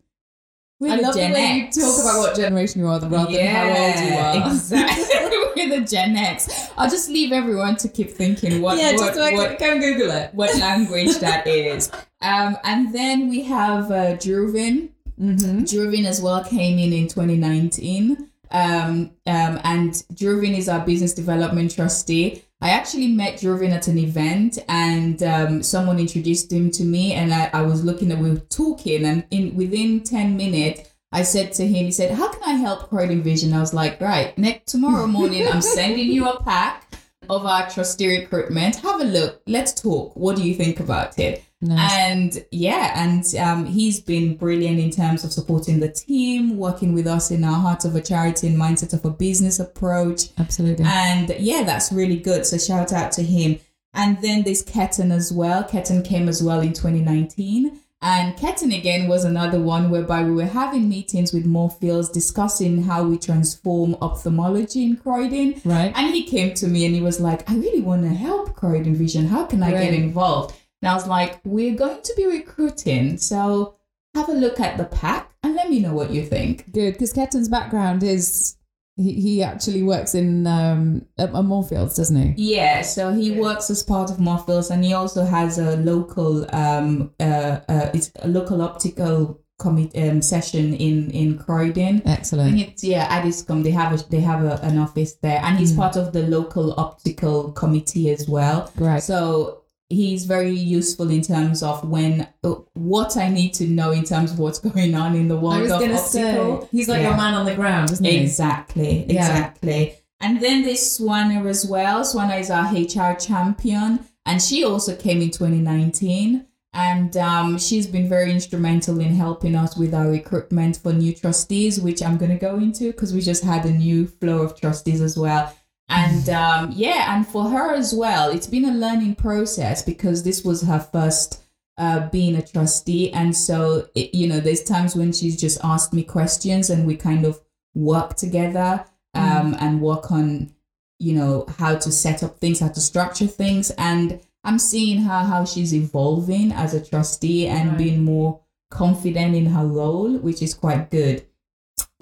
We're 0.79 0.93
I 0.93 0.97
the 0.97 1.01
love 1.03 1.15
Gen 1.15 1.31
the 1.31 1.35
way 1.35 1.61
X. 1.67 1.77
you 1.77 1.83
talk 1.83 2.01
about 2.01 2.19
what 2.19 2.35
generation 2.35 2.81
you 2.81 2.87
are 2.87 2.99
rather 2.99 3.09
than 3.09 3.47
how 3.47 3.67
old 3.69 4.41
you 4.41 4.47
are. 4.47 4.51
Exactly. 4.51 5.37
we're 5.55 5.79
the 5.79 5.85
Gen 5.85 6.15
X. 6.15 6.69
I'll 6.77 6.89
just 6.89 7.09
leave 7.09 7.31
everyone 7.31 7.75
to 7.77 7.87
keep 7.87 8.11
thinking 8.11 8.61
what 8.61 8.77
yeah, 8.77 8.93
what, 8.93 8.99
just 8.99 9.19
like, 9.19 9.35
what, 9.35 9.59
go 9.59 9.79
Google 9.79 10.11
it. 10.11 10.33
what 10.33 10.57
language 10.57 11.17
that 11.19 11.45
is. 11.47 11.91
Um, 12.21 12.57
and 12.63 12.93
then 12.93 13.29
we 13.29 13.43
have 13.43 13.91
uh, 13.91 14.15
Druvin. 14.17 14.89
Mm-hmm. 15.19 15.59
Druvin 15.63 16.05
as 16.05 16.21
well 16.21 16.43
came 16.43 16.79
in 16.79 16.93
in 16.93 17.07
2019. 17.07 18.29
Um, 18.49 19.11
um, 19.25 19.59
and 19.63 19.91
Druvin 20.13 20.57
is 20.57 20.67
our 20.67 20.85
business 20.85 21.13
development 21.13 21.75
trustee. 21.75 22.43
I 22.63 22.69
actually 22.69 23.07
met 23.07 23.39
Druvin 23.39 23.71
at 23.71 23.87
an 23.87 23.97
event 23.97 24.59
and 24.69 25.23
um, 25.23 25.63
someone 25.63 25.97
introduced 25.97 26.51
him 26.51 26.69
to 26.71 26.83
me 26.83 27.13
and 27.13 27.33
I, 27.33 27.49
I 27.53 27.61
was 27.63 27.83
looking 27.83 28.11
at, 28.11 28.19
we 28.19 28.29
were 28.29 28.37
talking 28.37 29.03
and 29.03 29.25
in 29.31 29.55
within 29.55 30.01
10 30.01 30.37
minutes, 30.37 30.87
I 31.11 31.23
said 31.23 31.53
to 31.53 31.63
him, 31.63 31.85
he 31.85 31.91
said, 31.91 32.11
how 32.11 32.31
can 32.31 32.43
I 32.43 32.53
help 32.53 32.89
Croydon 32.89 33.23
Vision? 33.23 33.51
I 33.51 33.59
was 33.59 33.73
like, 33.73 33.99
right, 33.99 34.37
next 34.37 34.71
tomorrow 34.71 35.07
morning, 35.07 35.47
I'm 35.47 35.61
sending 35.79 36.11
you 36.11 36.29
a 36.29 36.41
pack 36.43 36.93
of 37.29 37.47
our 37.47 37.67
trustee 37.67 38.19
recruitment. 38.19 38.75
Have 38.77 39.01
a 39.01 39.05
look. 39.05 39.41
Let's 39.47 39.73
talk. 39.73 40.15
What 40.15 40.35
do 40.35 40.43
you 40.43 40.53
think 40.53 40.79
about 40.79 41.17
it? 41.17 41.43
Nice. 41.61 41.91
And 41.93 42.45
yeah, 42.51 42.93
and 42.95 43.23
um, 43.35 43.65
he's 43.65 43.99
been 43.99 44.35
brilliant 44.35 44.79
in 44.79 44.89
terms 44.89 45.23
of 45.23 45.31
supporting 45.31 45.79
the 45.79 45.89
team, 45.91 46.57
working 46.57 46.93
with 46.93 47.05
us 47.05 47.29
in 47.29 47.43
our 47.43 47.59
heart 47.59 47.85
of 47.85 47.95
a 47.95 48.01
charity 48.01 48.47
and 48.47 48.57
mindset 48.57 48.93
of 48.93 49.05
a 49.05 49.11
business 49.11 49.59
approach. 49.59 50.29
Absolutely. 50.39 50.85
And 50.85 51.29
yeah, 51.39 51.63
that's 51.63 51.91
really 51.91 52.17
good. 52.17 52.47
So 52.47 52.57
shout 52.57 52.91
out 52.91 53.11
to 53.13 53.23
him. 53.23 53.59
And 53.93 54.19
then 54.21 54.43
there's 54.43 54.63
Ketan 54.63 55.11
as 55.11 55.31
well. 55.31 55.63
Ketan 55.63 56.03
came 56.03 56.27
as 56.27 56.41
well 56.41 56.61
in 56.61 56.73
2019. 56.73 57.79
And 58.03 58.35
Ketan 58.35 58.75
again 58.75 59.07
was 59.07 59.23
another 59.25 59.61
one 59.61 59.91
whereby 59.91 60.23
we 60.23 60.31
were 60.31 60.45
having 60.45 60.89
meetings 60.89 61.31
with 61.31 61.45
Moorfields 61.45 62.09
discussing 62.09 62.81
how 62.81 63.03
we 63.03 63.19
transform 63.19 63.95
ophthalmology 64.01 64.83
in 64.83 64.97
Croydon. 64.97 65.61
right. 65.63 65.93
And 65.95 66.11
he 66.11 66.23
came 66.23 66.55
to 66.55 66.67
me 66.67 66.85
and 66.85 66.95
he 66.95 67.01
was 67.01 67.19
like, 67.19 67.47
I 67.47 67.55
really 67.55 67.81
want 67.81 68.01
to 68.01 68.09
help 68.09 68.55
Croydon 68.55 68.95
Vision. 68.95 69.27
How 69.27 69.45
can 69.45 69.61
I 69.61 69.69
get 69.69 69.93
involved? 69.93 70.55
And 70.81 70.89
I 70.89 70.93
was 70.95 71.07
like, 71.07 71.39
we're 71.45 71.75
going 71.75 72.01
to 72.01 72.13
be 72.17 72.25
recruiting. 72.25 73.17
So 73.17 73.75
have 74.15 74.29
a 74.29 74.33
look 74.33 74.59
at 74.59 74.77
the 74.77 74.85
pack 74.85 75.31
and 75.43 75.55
let 75.55 75.69
me 75.69 75.79
know 75.79 75.93
what 75.93 76.11
you 76.11 76.23
think. 76.25 76.71
Good, 76.71 76.93
because 76.93 77.13
Ketan's 77.13 77.49
background 77.49 78.03
is 78.03 78.57
he, 78.97 79.13
he 79.13 79.43
actually 79.43 79.83
works 79.83 80.13
in 80.15 80.45
um 80.47 81.05
at, 81.17 81.29
at 81.33 81.45
Moorfields, 81.45 81.95
doesn't 81.95 82.33
he? 82.35 82.55
Yeah, 82.55 82.81
so 82.81 83.13
he 83.13 83.31
works 83.39 83.69
as 83.69 83.83
part 83.83 84.11
of 84.11 84.19
Moorfields 84.19 84.69
and 84.69 84.83
he 84.83 84.93
also 84.93 85.23
has 85.23 85.57
a 85.59 85.77
local 85.77 86.45
um 86.53 87.11
uh, 87.19 87.59
uh 87.69 87.89
it's 87.93 88.11
a 88.21 88.27
local 88.27 88.61
optical 88.61 89.39
commit 89.59 89.91
um 89.95 90.21
session 90.21 90.73
in 90.73 91.09
in 91.11 91.37
Croydon. 91.37 92.01
Excellent. 92.05 92.59
it's 92.59 92.83
yeah, 92.83 93.07
Addiscombe. 93.21 93.63
They 93.63 93.71
have 93.71 93.93
a 93.93 94.03
they 94.09 94.19
have 94.19 94.43
a, 94.43 94.59
an 94.61 94.77
office 94.77 95.13
there, 95.21 95.39
and 95.43 95.57
he's 95.57 95.71
Mm. 95.73 95.77
part 95.77 95.95
of 95.95 96.11
the 96.11 96.23
local 96.23 96.73
optical 96.77 97.51
committee 97.53 98.09
as 98.09 98.27
well. 98.27 98.71
Right. 98.77 99.01
So 99.01 99.60
he's 99.91 100.25
very 100.25 100.51
useful 100.79 101.09
in 101.11 101.21
terms 101.21 101.61
of 101.61 101.87
when 101.87 102.27
uh, 102.43 102.55
what 102.73 103.15
I 103.17 103.29
need 103.29 103.53
to 103.55 103.67
know 103.67 103.91
in 103.91 104.03
terms 104.03 104.31
of 104.31 104.39
what's 104.39 104.59
going 104.69 104.95
on 104.95 105.15
in 105.15 105.27
the 105.27 105.37
world 105.37 105.55
I 105.55 105.61
was 105.61 105.71
of 105.71 105.81
optical. 105.81 106.61
say 106.61 106.67
he's 106.71 106.89
like 106.89 107.01
Yeah. 107.01 107.13
a 107.13 107.17
man 107.17 107.33
on 107.33 107.45
the 107.45 107.55
ground, 107.55 107.91
isn't 107.91 108.05
he? 108.05 108.17
Exactly, 108.17 109.05
Yeah. 109.07 109.21
exactly. 109.21 109.95
And 110.19 110.39
then 110.41 110.63
there's 110.63 110.97
Swanna 110.99 111.45
as 111.49 111.65
well. 111.65 112.01
Swana 112.01 112.39
is 112.39 112.49
our 112.51 112.65
HR 112.73 113.15
champion, 113.19 113.99
and 114.25 114.41
she 114.41 114.63
also 114.63 114.95
came 114.95 115.21
in 115.21 115.31
2019. 115.31 116.45
And 116.73 117.17
um, 117.17 117.57
she's 117.57 117.85
been 117.85 118.07
very 118.07 118.31
instrumental 118.31 119.01
in 119.01 119.13
helping 119.13 119.55
us 119.57 119.75
with 119.75 119.93
our 119.93 120.07
recruitment 120.09 120.77
for 120.77 120.93
new 120.93 121.13
trustees, 121.13 121.81
which 121.81 122.01
I'm 122.01 122.17
going 122.17 122.31
to 122.31 122.37
go 122.37 122.55
into 122.55 122.93
because 122.93 123.13
we 123.13 123.19
just 123.19 123.43
had 123.43 123.65
a 123.65 123.71
new 123.71 124.07
flow 124.07 124.37
of 124.43 124.57
trustees 124.57 125.01
as 125.01 125.17
well. 125.17 125.53
And 125.91 126.29
um, 126.29 126.71
yeah, 126.73 127.15
and 127.15 127.27
for 127.27 127.49
her 127.49 127.73
as 127.73 127.93
well, 127.93 128.29
it's 128.29 128.47
been 128.47 128.65
a 128.65 128.73
learning 128.73 129.15
process 129.15 129.81
because 129.83 130.23
this 130.23 130.43
was 130.43 130.61
her 130.63 130.79
first 130.79 131.43
uh, 131.77 132.09
being 132.09 132.35
a 132.35 132.41
trustee. 132.41 133.11
And 133.11 133.35
so, 133.35 133.89
it, 133.93 134.15
you 134.15 134.27
know, 134.27 134.39
there's 134.39 134.63
times 134.63 134.95
when 134.95 135.11
she's 135.11 135.39
just 135.39 135.59
asked 135.63 135.93
me 135.93 136.03
questions 136.03 136.69
and 136.69 136.87
we 136.87 136.95
kind 136.95 137.25
of 137.25 137.41
work 137.75 138.15
together 138.15 138.85
um, 139.13 139.55
and 139.59 139.81
work 139.81 140.11
on, 140.11 140.53
you 140.99 141.13
know, 141.13 141.45
how 141.57 141.75
to 141.75 141.91
set 141.91 142.23
up 142.23 142.39
things, 142.39 142.59
how 142.61 142.69
to 142.69 142.79
structure 142.79 143.27
things. 143.27 143.71
And 143.77 144.21
I'm 144.43 144.59
seeing 144.59 145.01
her 145.01 145.23
how 145.23 145.43
she's 145.45 145.73
evolving 145.73 146.51
as 146.53 146.73
a 146.73 146.83
trustee 146.83 147.47
and 147.47 147.69
Right. 147.69 147.77
being 147.77 148.03
more 148.05 148.39
confident 148.69 149.35
in 149.35 149.47
her 149.47 149.65
role, 149.65 150.17
which 150.17 150.41
is 150.41 150.53
quite 150.53 150.89
good. 150.89 151.25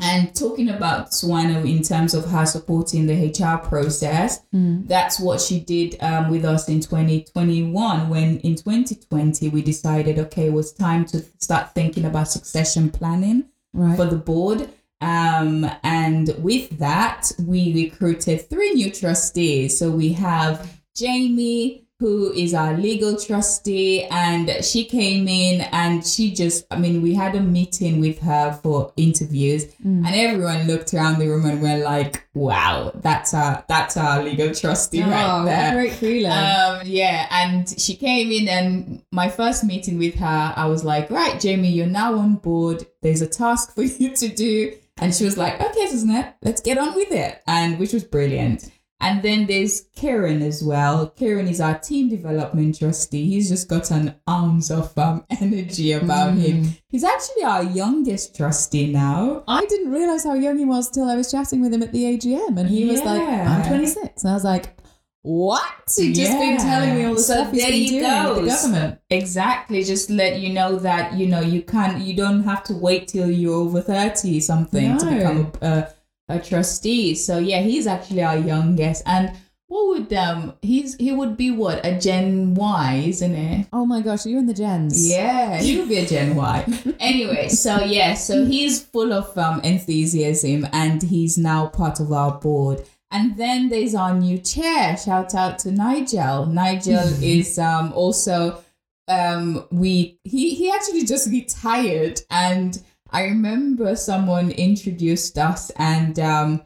And 0.01 0.34
talking 0.36 0.70
about 0.70 1.12
Swana 1.12 1.70
in 1.70 1.84
terms 1.84 2.13
of 2.13 2.25
her 2.32 2.46
supporting 2.46 3.06
the 3.08 3.13
HR 3.13 3.58
process, 3.58 4.41
Mm. 4.53 4.88
that's 4.88 5.20
what 5.20 5.41
she 5.41 5.60
did 5.60 5.98
um, 6.01 6.29
with 6.29 6.46
us 6.46 6.70
in 6.70 6.79
2021 6.82 8.10
when 8.10 8.39
in 8.39 8.56
2020 8.56 9.50
we 9.50 9.62
decided 9.62 10.18
okay 10.20 10.48
it 10.48 10.53
was 10.53 10.72
time 10.74 11.06
to 11.06 11.24
start 11.39 11.74
thinking 11.75 12.06
about 12.06 12.27
succession 12.27 12.89
planning 12.89 13.46
Right. 13.74 13.96
for 13.96 14.06
the 14.06 14.15
board 14.18 14.70
um, 15.01 15.70
and 15.84 16.34
with 16.39 16.77
that 16.79 17.32
we 17.39 17.74
recruited 17.74 18.50
three 18.50 18.72
new 18.74 18.89
trustees 18.91 19.77
so 19.77 19.91
we 19.91 20.13
have 20.13 20.79
jamie 20.96 21.86
who 22.00 22.32
is 22.32 22.53
our 22.53 22.77
legal 22.77 23.18
trustee 23.18 24.03
and 24.06 24.63
she 24.63 24.86
came 24.86 25.27
in 25.27 25.62
and 25.74 26.06
she 26.06 26.34
just 26.34 26.65
i 26.72 26.77
mean 26.77 27.01
we 27.01 27.13
had 27.13 27.36
a 27.36 27.41
meeting 27.41 28.00
with 28.00 28.20
her 28.20 28.58
for 28.63 28.94
interviews 28.96 29.65
Mm. 29.86 30.06
and 30.06 30.15
everyone 30.15 30.68
looked 30.68 30.94
around 30.94 31.20
the 31.20 31.27
room 31.27 31.46
and 31.46 31.62
were 31.62 31.77
like 31.84 32.27
wow 32.34 32.91
that's 32.96 33.34
our 33.34 33.63
that's 33.68 33.96
our 33.98 34.24
legal 34.24 34.53
trustee 34.53 35.01
right 35.03 35.25
oh, 35.29 35.41
a 35.44 35.46
there 35.46 35.74
great 35.74 35.94
feeling. 35.94 36.32
um, 36.32 36.82
yeah, 36.86 37.27
and 37.32 37.68
she 37.79 37.96
came 37.96 38.32
in, 38.32 38.48
and 38.48 39.01
my 39.12 39.29
first 39.29 39.63
meeting 39.63 39.98
with 39.98 40.15
her, 40.15 40.53
I 40.56 40.65
was 40.68 40.84
like, 40.84 41.10
"Right, 41.10 41.39
Jamie, 41.39 41.72
you're 41.72 41.88
now 41.88 42.15
on 42.18 42.36
board. 42.36 42.86
There's 43.01 43.22
a 43.22 43.27
task 43.27 43.74
for 43.75 43.84
you 44.00 44.15
to 44.15 44.27
do." 44.29 44.74
And 45.01 45.13
she 45.15 45.24
was 45.25 45.38
like, 45.38 45.56
"Okay, 45.62 45.88
Susanette, 45.88 46.34
let's 46.44 46.62
get 46.62 46.77
on 46.77 46.94
with 46.96 47.12
it," 47.12 47.41
and 47.48 47.79
which 47.79 47.94
was 47.94 48.03
brilliant. 48.03 48.70
And 49.01 49.24
then 49.24 49.46
there's 49.48 49.86
Kieran 49.96 50.41
as 50.41 50.62
well. 50.62 51.08
Kieran 51.10 51.48
is 51.48 51.62
our 51.62 51.79
team 51.79 52.10
development 52.10 52.77
trustee. 52.79 53.29
He's 53.29 53.48
just 53.48 53.70
got 53.70 53.89
an 53.91 54.15
ounce 54.29 54.70
of 54.70 54.98
um, 54.98 55.24
energy 55.41 55.94
about 55.94 56.34
him. 56.34 56.63
Mm. 56.65 56.77
He's 56.89 57.06
actually 57.06 57.44
our 57.46 57.63
youngest 57.63 58.36
trustee 58.36 58.91
now. 58.91 59.44
I 59.48 59.65
didn't 59.65 59.91
realize 59.91 60.25
how 60.25 60.34
young 60.34 60.58
he 60.58 60.65
was 60.65 60.89
till 60.91 61.10
I 61.10 61.15
was 61.15 61.32
chatting 61.32 61.62
with 61.62 61.74
him 61.74 61.82
at 61.82 61.94
the 61.94 62.03
AGM, 62.03 62.60
and 62.60 62.70
he 62.70 62.86
was 62.86 63.01
like, 63.01 63.22
"I'm 63.22 63.65
26," 63.68 64.24
and 64.24 64.32
I 64.32 64.34
was 64.34 64.44
like, 64.44 64.75
"What?" 65.22 65.63
He'd 65.98 66.13
just 66.15 66.32
been 66.38 66.58
telling 66.58 66.96
me 66.96 67.06
all 67.06 67.15
the 67.15 67.22
So 67.22 67.34
stuff 67.36 67.51
he's 67.53 67.91
been 67.91 68.01
doing 68.01 68.03
with 68.03 68.36
the 68.36 68.41
goes. 68.41 68.62
government. 68.63 69.00
Exactly. 69.10 69.84
Just 69.84 70.10
let 70.10 70.39
you 70.39 70.53
know 70.53 70.77
that 70.79 71.13
you 71.13 71.27
know 71.27 71.39
you 71.41 71.62
can't. 71.62 72.01
You 72.01 72.15
don't 72.15 72.44
have 72.44 72.63
to 72.65 72.74
wait 72.74 73.08
till 73.08 73.29
you're 73.32 73.53
over 73.56 73.82
thirty 73.82 74.39
something 74.39 74.98
to 74.98 75.06
become 75.06 75.51
a, 75.62 75.68
a 75.68 75.94
a 76.29 76.39
trustee. 76.39 77.15
So 77.15 77.39
yeah, 77.39 77.62
he's 77.62 77.88
actually 77.88 78.24
our 78.24 78.38
youngest. 78.38 79.03
And 79.05 79.36
what 79.67 79.88
would 79.88 80.13
um 80.13 80.53
he's 80.62 80.95
he 80.95 81.12
would 81.12 81.38
be 81.38 81.51
what 81.51 81.86
a 81.86 81.98
Gen 82.00 82.55
Y, 82.55 83.03
isn't 83.07 83.36
it? 83.36 83.67
Oh 83.71 83.86
my 83.86 84.01
gosh, 84.01 84.25
are 84.25 84.29
you 84.29 84.39
in 84.39 84.48
the 84.48 84.53
gens? 84.53 85.09
Yeah, 85.09 85.57
he 85.57 85.79
would 85.79 85.89
be 85.89 85.98
a 85.98 86.05
Gen 86.05 86.36
Y. 86.36 86.65
anyway, 87.00 87.50
so 87.50 87.79
yeah, 87.79 88.15
so 88.15 88.45
he's 88.45 88.83
full 88.83 89.13
of 89.13 89.38
um 89.38 89.62
enthusiasm, 89.62 90.67
and 90.74 91.01
he's 91.03 91.38
now 91.38 91.67
part 91.67 92.00
of 92.00 92.12
our 92.12 92.39
board. 92.39 92.83
And 93.12 93.38
then 93.38 93.69
there's 93.69 93.95
our 93.95 94.13
new 94.15 94.38
chair. 94.38 94.95
Shout 94.98 95.33
out 95.33 95.59
to 95.59 95.71
Nigel. 95.71 96.48
Nigel 96.48 97.07
is 97.24 97.59
um 97.59 97.93
also 97.93 98.63
um 99.07 99.65
we 99.71 100.19
he 100.24 100.55
he 100.55 100.71
actually 100.71 101.05
just 101.05 101.29
retired 101.29 102.21
and 102.31 102.81
I 103.12 103.25
remember 103.25 103.96
someone 103.96 104.51
introduced 104.51 105.38
us 105.38 105.72
and 105.72 106.20
um 106.20 106.62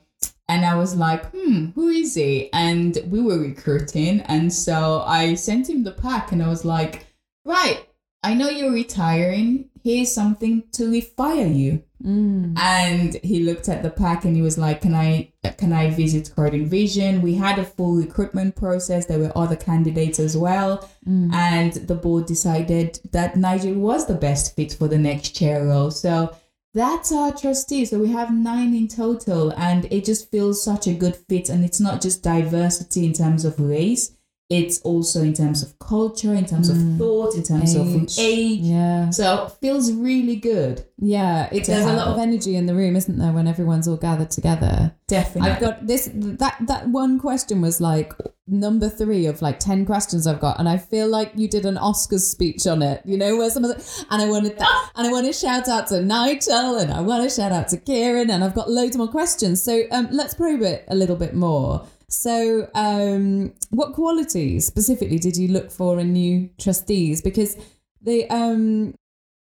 and 0.50 0.66
I 0.66 0.76
was 0.76 0.96
like, 0.96 1.26
hmm, 1.32 1.68
who 1.74 1.88
is 1.88 2.16
he? 2.16 2.52
And 2.52 2.98
we 3.08 3.22
were 3.22 3.40
recruiting. 3.40 4.20
And 4.22 4.52
so 4.54 5.02
I 5.02 5.36
sent 5.36 5.70
him 5.70 5.84
the 5.84 5.92
pack 5.92 6.32
and 6.32 6.44
I 6.44 6.50
was 6.50 6.66
like, 6.66 7.08
right, 7.46 7.88
I 8.24 8.34
know 8.34 8.50
you're 8.50 8.72
retiring. 8.72 9.70
Here's 9.84 10.14
something 10.14 10.64
to 10.74 10.90
refire 10.90 11.54
you. 11.54 11.84
Mm. 12.04 12.58
And 12.58 13.16
he 13.24 13.44
looked 13.44 13.70
at 13.70 13.84
the 13.84 13.90
pack 13.90 14.26
and 14.26 14.36
he 14.36 14.42
was 14.42 14.58
like, 14.58 14.82
"Can 14.82 14.94
I 14.94 15.33
can 15.58 15.74
I 15.74 15.90
visit 15.90 16.32
Croydon 16.36 16.66
Vision?" 16.68 17.22
We 17.22 17.36
had 17.36 17.60
a 17.60 17.66
full 17.66 17.96
recruitment 17.96 18.56
process. 18.56 19.06
There 19.06 19.20
were 19.20 19.38
other 19.38 19.56
candidates 19.56 20.20
as 20.20 20.36
well, 20.38 20.88
Mm. 21.08 21.34
and 21.34 21.74
the 21.74 21.96
board 21.96 22.26
decided 22.26 23.00
that 23.12 23.36
Nigel 23.36 23.76
was 23.76 24.06
the 24.06 24.16
best 24.16 24.56
fit 24.56 24.74
for 24.74 24.88
the 24.88 24.98
next 24.98 25.30
chair 25.30 25.66
role. 25.66 25.92
So 25.92 26.32
that's 26.74 27.12
our 27.12 27.32
trustee. 27.32 27.86
So 27.86 28.00
we 28.00 28.10
have 28.10 28.34
nine 28.34 28.74
in 28.74 28.88
total, 28.88 29.52
and 29.58 29.86
it 29.92 30.06
just 30.06 30.32
feels 30.32 30.64
such 30.64 30.88
a 30.88 30.94
good 30.94 31.16
fit. 31.30 31.50
And 31.50 31.64
it's 31.64 31.80
not 31.80 32.02
just 32.02 32.24
diversity 32.24 33.06
in 33.06 33.14
terms 33.14 33.46
of 33.46 33.60
race; 33.60 34.12
it's 34.50 34.80
also 34.82 35.22
in 35.22 35.34
terms 35.34 35.64
of 35.64 35.80
culture, 35.80 36.34
in 36.34 36.46
terms 36.46 36.70
Mm. 36.70 36.94
of 36.94 36.98
thought, 37.00 37.36
in 37.36 37.44
terms 37.44 37.76
of 37.76 37.88
age. 38.20 38.62
Yeah. 38.62 39.10
So 39.10 39.46
it 39.46 39.52
feels 39.62 39.92
really 39.92 40.36
good. 40.36 40.86
Yeah. 41.00 41.50
It, 41.52 41.66
there's 41.66 41.86
a 41.86 41.94
lot 41.94 42.08
of 42.10 42.20
energy 42.20 42.56
in 42.56 42.66
the 42.66 42.76
room, 42.76 42.96
isn't 42.96 43.18
there, 43.18 43.32
when 43.32 43.48
everyone's 43.48 43.88
all 43.88 43.98
gathered 43.98 44.32
together? 44.32 44.94
Definitely. 45.08 45.52
I've 45.52 45.60
got 45.60 45.88
this 45.88 46.10
that 46.14 46.58
that 46.68 46.90
one 46.90 47.20
question 47.20 47.62
was 47.62 47.80
like 47.82 48.14
number 48.48 48.90
three 48.90 49.26
of 49.26 49.42
like 49.42 49.60
ten 49.60 49.86
questions 49.86 50.28
I've 50.28 50.40
got, 50.40 50.60
and 50.60 50.68
I 50.68 50.78
feel 50.78 51.08
like 51.08 51.32
you 51.36 51.48
did 51.48 51.66
an 51.66 51.76
Oscars 51.76 52.22
speech 52.30 52.66
on 52.68 52.82
it. 52.82 53.02
You 53.06 53.18
know, 53.18 53.36
where 53.38 53.50
someone 53.50 53.74
and 54.12 54.22
I 54.22 54.30
wanted 54.30 54.58
that, 54.60 54.90
and 54.96 55.08
I 55.08 55.12
want 55.12 55.26
to 55.26 55.34
shout 55.34 55.68
out 55.68 55.88
to 55.88 56.02
Nigel, 56.02 56.78
and 56.78 56.92
I 56.92 57.02
want 57.02 57.24
to 57.24 57.30
shout 57.34 57.52
out 57.52 57.68
to 57.70 57.78
Kieran, 57.78 58.30
and 58.30 58.44
I've 58.44 58.56
got 58.56 58.70
loads 58.70 58.98
more 58.98 59.08
questions. 59.08 59.62
So 59.64 59.84
um, 59.92 60.08
let's 60.12 60.34
probe 60.36 60.62
it 60.62 60.86
a 60.88 60.96
little 60.96 61.16
bit 61.16 61.34
more. 61.34 61.86
So, 62.14 62.70
um, 62.76 63.54
what 63.72 63.94
qualities 63.94 64.68
specifically 64.68 65.18
did 65.18 65.36
you 65.36 65.48
look 65.48 65.72
for 65.72 66.00
in 66.00 66.14
new 66.14 66.50
trustees? 66.60 67.22
Because 67.22 67.58
they, 68.02 68.28
um, 68.28 68.94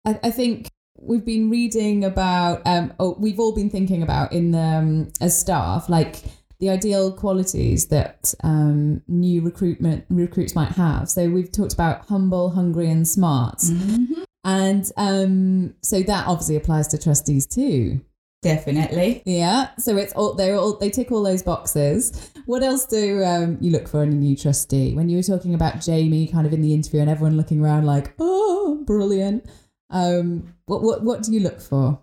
I, 0.06 0.20
I 0.24 0.32
think 0.32 0.70
we've 0.98 1.26
been 1.26 1.50
reading 1.50 2.06
about, 2.06 2.62
um, 2.66 2.94
oh, 3.00 3.16
we've 3.20 3.40
all 3.40 3.54
been 3.54 3.70
thinking 3.70 4.02
about 4.02 4.32
in 4.32 4.56
um, 4.56 5.12
as 5.20 5.38
staff, 5.38 5.90
like 5.90 6.24
the 6.60 6.70
ideal 6.70 7.12
qualities 7.12 7.88
that 7.88 8.34
um, 8.42 9.02
new 9.10 9.42
recruitment 9.42 10.06
recruits 10.10 10.56
might 10.56 10.72
have. 10.72 11.10
So 11.10 11.30
we've 11.30 11.52
talked 11.52 11.74
about 11.74 12.06
humble, 12.08 12.52
hungry, 12.52 12.90
and 12.90 13.06
smart, 13.06 13.58
Mhm. 13.60 14.24
and 14.46 14.90
um, 14.96 15.74
so 15.82 16.02
that 16.04 16.26
obviously 16.28 16.56
applies 16.56 16.88
to 16.88 16.98
trustees 16.98 17.46
too. 17.46 18.00
Definitely. 18.46 19.24
Yeah, 19.26 19.70
so 19.80 19.98
it's 19.98 20.14
all 20.14 20.36
they 20.36 20.52
all 20.52 20.78
they 20.78 20.92
tick 20.92 21.12
all 21.12 21.24
those 21.24 21.42
boxes. 21.42 22.32
What 22.46 22.62
else 22.62 22.86
do 22.86 23.24
um, 23.24 23.58
you 23.60 23.72
look 23.72 23.88
for 23.88 24.04
in 24.04 24.10
a 24.10 24.16
new 24.16 24.36
trustee? 24.36 24.94
When 24.94 25.10
you 25.10 25.18
were 25.18 25.24
talking 25.24 25.56
about 25.56 25.82
Jamie, 25.82 26.28
kind 26.28 26.46
of 26.46 26.54
in 26.54 26.62
the 26.62 26.72
interview, 26.72 27.02
and 27.02 27.10
everyone 27.10 27.38
looking 27.38 27.60
around 27.60 27.86
like, 27.86 28.14
"Oh, 28.20 28.84
brilliant!" 28.86 29.48
Um, 29.90 30.54
what 30.68 30.84
what 30.84 31.04
what 31.04 31.24
do 31.24 31.34
you 31.34 31.40
look 31.40 31.60
for? 31.60 32.00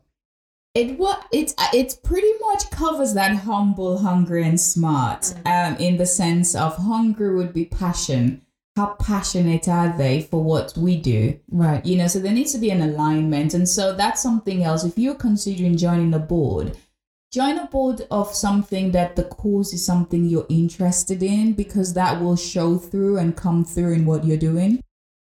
It 0.74 0.98
what 0.98 1.24
it's 1.32 1.54
it 1.72 1.98
pretty 2.02 2.32
much 2.40 2.68
covers 2.70 3.14
that 3.14 3.36
humble, 3.36 3.98
hungry, 3.98 4.42
and 4.42 4.60
smart. 4.60 5.32
Um, 5.46 5.76
in 5.76 5.96
the 5.96 6.06
sense 6.06 6.56
of 6.56 6.76
hungry 6.76 7.36
would 7.36 7.52
be 7.52 7.66
passion. 7.66 8.42
How 8.74 8.94
passionate 8.94 9.68
are 9.68 9.94
they 9.98 10.22
for 10.22 10.42
what 10.42 10.72
we 10.78 10.96
do? 10.96 11.38
Right. 11.50 11.84
You 11.84 11.98
know, 11.98 12.06
so 12.06 12.18
there 12.18 12.32
needs 12.32 12.52
to 12.52 12.58
be 12.58 12.70
an 12.70 12.80
alignment, 12.80 13.52
and 13.52 13.68
so 13.68 13.94
that's 13.94 14.22
something 14.22 14.64
else. 14.64 14.82
If 14.82 14.98
you're 14.98 15.14
considering 15.14 15.76
joining 15.76 16.14
a 16.14 16.18
board, 16.18 16.78
join 17.30 17.58
a 17.58 17.66
board 17.66 18.06
of 18.10 18.34
something 18.34 18.92
that 18.92 19.14
the 19.16 19.24
cause 19.24 19.74
is 19.74 19.84
something 19.84 20.24
you're 20.24 20.46
interested 20.48 21.22
in, 21.22 21.52
because 21.52 21.92
that 21.92 22.22
will 22.22 22.36
show 22.36 22.78
through 22.78 23.18
and 23.18 23.36
come 23.36 23.62
through 23.64 23.92
in 23.92 24.06
what 24.06 24.24
you're 24.24 24.38
doing. 24.38 24.82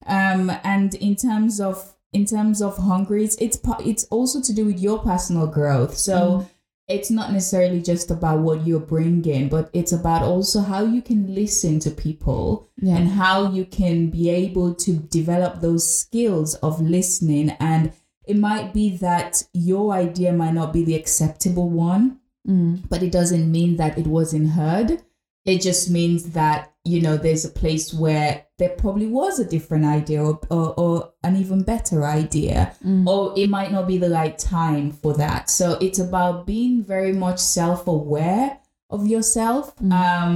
Um, 0.06 0.52
and 0.64 0.94
in 0.96 1.16
terms 1.16 1.60
of 1.60 1.96
in 2.14 2.26
terms 2.26 2.62
of 2.62 2.78
hungry, 2.78 3.24
it's 3.24 3.38
it's 3.38 3.60
it's 3.80 4.04
also 4.06 4.40
to 4.42 4.54
do 4.54 4.66
with 4.66 4.80
your 4.80 5.00
personal 5.00 5.48
growth. 5.48 5.98
So 5.98 6.48
it's 6.88 7.10
not 7.12 7.32
necessarily 7.32 7.82
just 7.82 8.12
about 8.12 8.40
what 8.40 8.68
you're 8.68 8.80
bringing, 8.80 9.48
but 9.50 9.70
it's 9.74 9.92
about 9.94 10.24
also 10.24 10.62
how 10.62 10.84
you 10.84 11.02
can 11.02 11.34
listen 11.34 11.80
to 11.80 11.92
people 11.92 12.68
Yeah. 12.82 12.98
and 12.98 13.08
how 13.10 13.52
you 13.52 13.66
can 13.66 14.10
be 14.10 14.30
able 14.30 14.74
to 14.76 14.94
develop 14.94 15.62
those 15.62 15.88
skills 15.88 16.56
of 16.56 16.82
listening. 16.82 17.52
And 17.60 17.94
it 18.28 18.38
might 18.38 18.74
be 18.74 18.98
that 18.98 19.44
your 19.54 19.94
idea 19.94 20.34
might 20.34 20.54
not 20.54 20.74
be 20.74 20.84
the 20.84 20.96
acceptable 20.96 21.70
one, 21.70 22.18
Mm. 22.48 22.90
but 22.90 23.04
it 23.04 23.12
doesn't 23.12 23.52
mean 23.52 23.78
that 23.78 23.98
it 23.98 24.08
wasn't 24.08 24.50
heard. 24.50 25.02
It 25.46 25.62
just 25.62 25.90
means 25.90 26.32
that, 26.32 26.72
you 26.84 27.02
know, 27.02 27.16
there's 27.18 27.46
a 27.46 27.50
place 27.50 27.94
where 27.94 28.46
there 28.62 28.76
probably 28.84 29.08
was 29.08 29.40
a 29.40 29.46
different 29.56 29.86
idea 30.00 30.20
or, 30.24 30.40
or, 30.58 30.68
or 30.84 30.94
an 31.28 31.36
even 31.44 31.60
better 31.74 32.00
idea, 32.22 32.60
Mm. 32.86 33.08
or 33.12 33.22
it 33.42 33.50
might 33.58 33.72
not 33.76 33.86
be 33.88 33.98
the 33.98 34.10
right 34.20 34.38
time 34.38 34.92
for 35.02 35.14
that. 35.24 35.50
So 35.50 35.66
it's 35.86 36.00
about 36.08 36.46
being 36.46 36.84
very 36.96 37.14
much 37.26 37.40
self 37.40 37.88
aware 37.98 38.48
of 38.96 39.02
yourself 39.14 39.64
Mm. 39.78 39.94
um, 40.06 40.34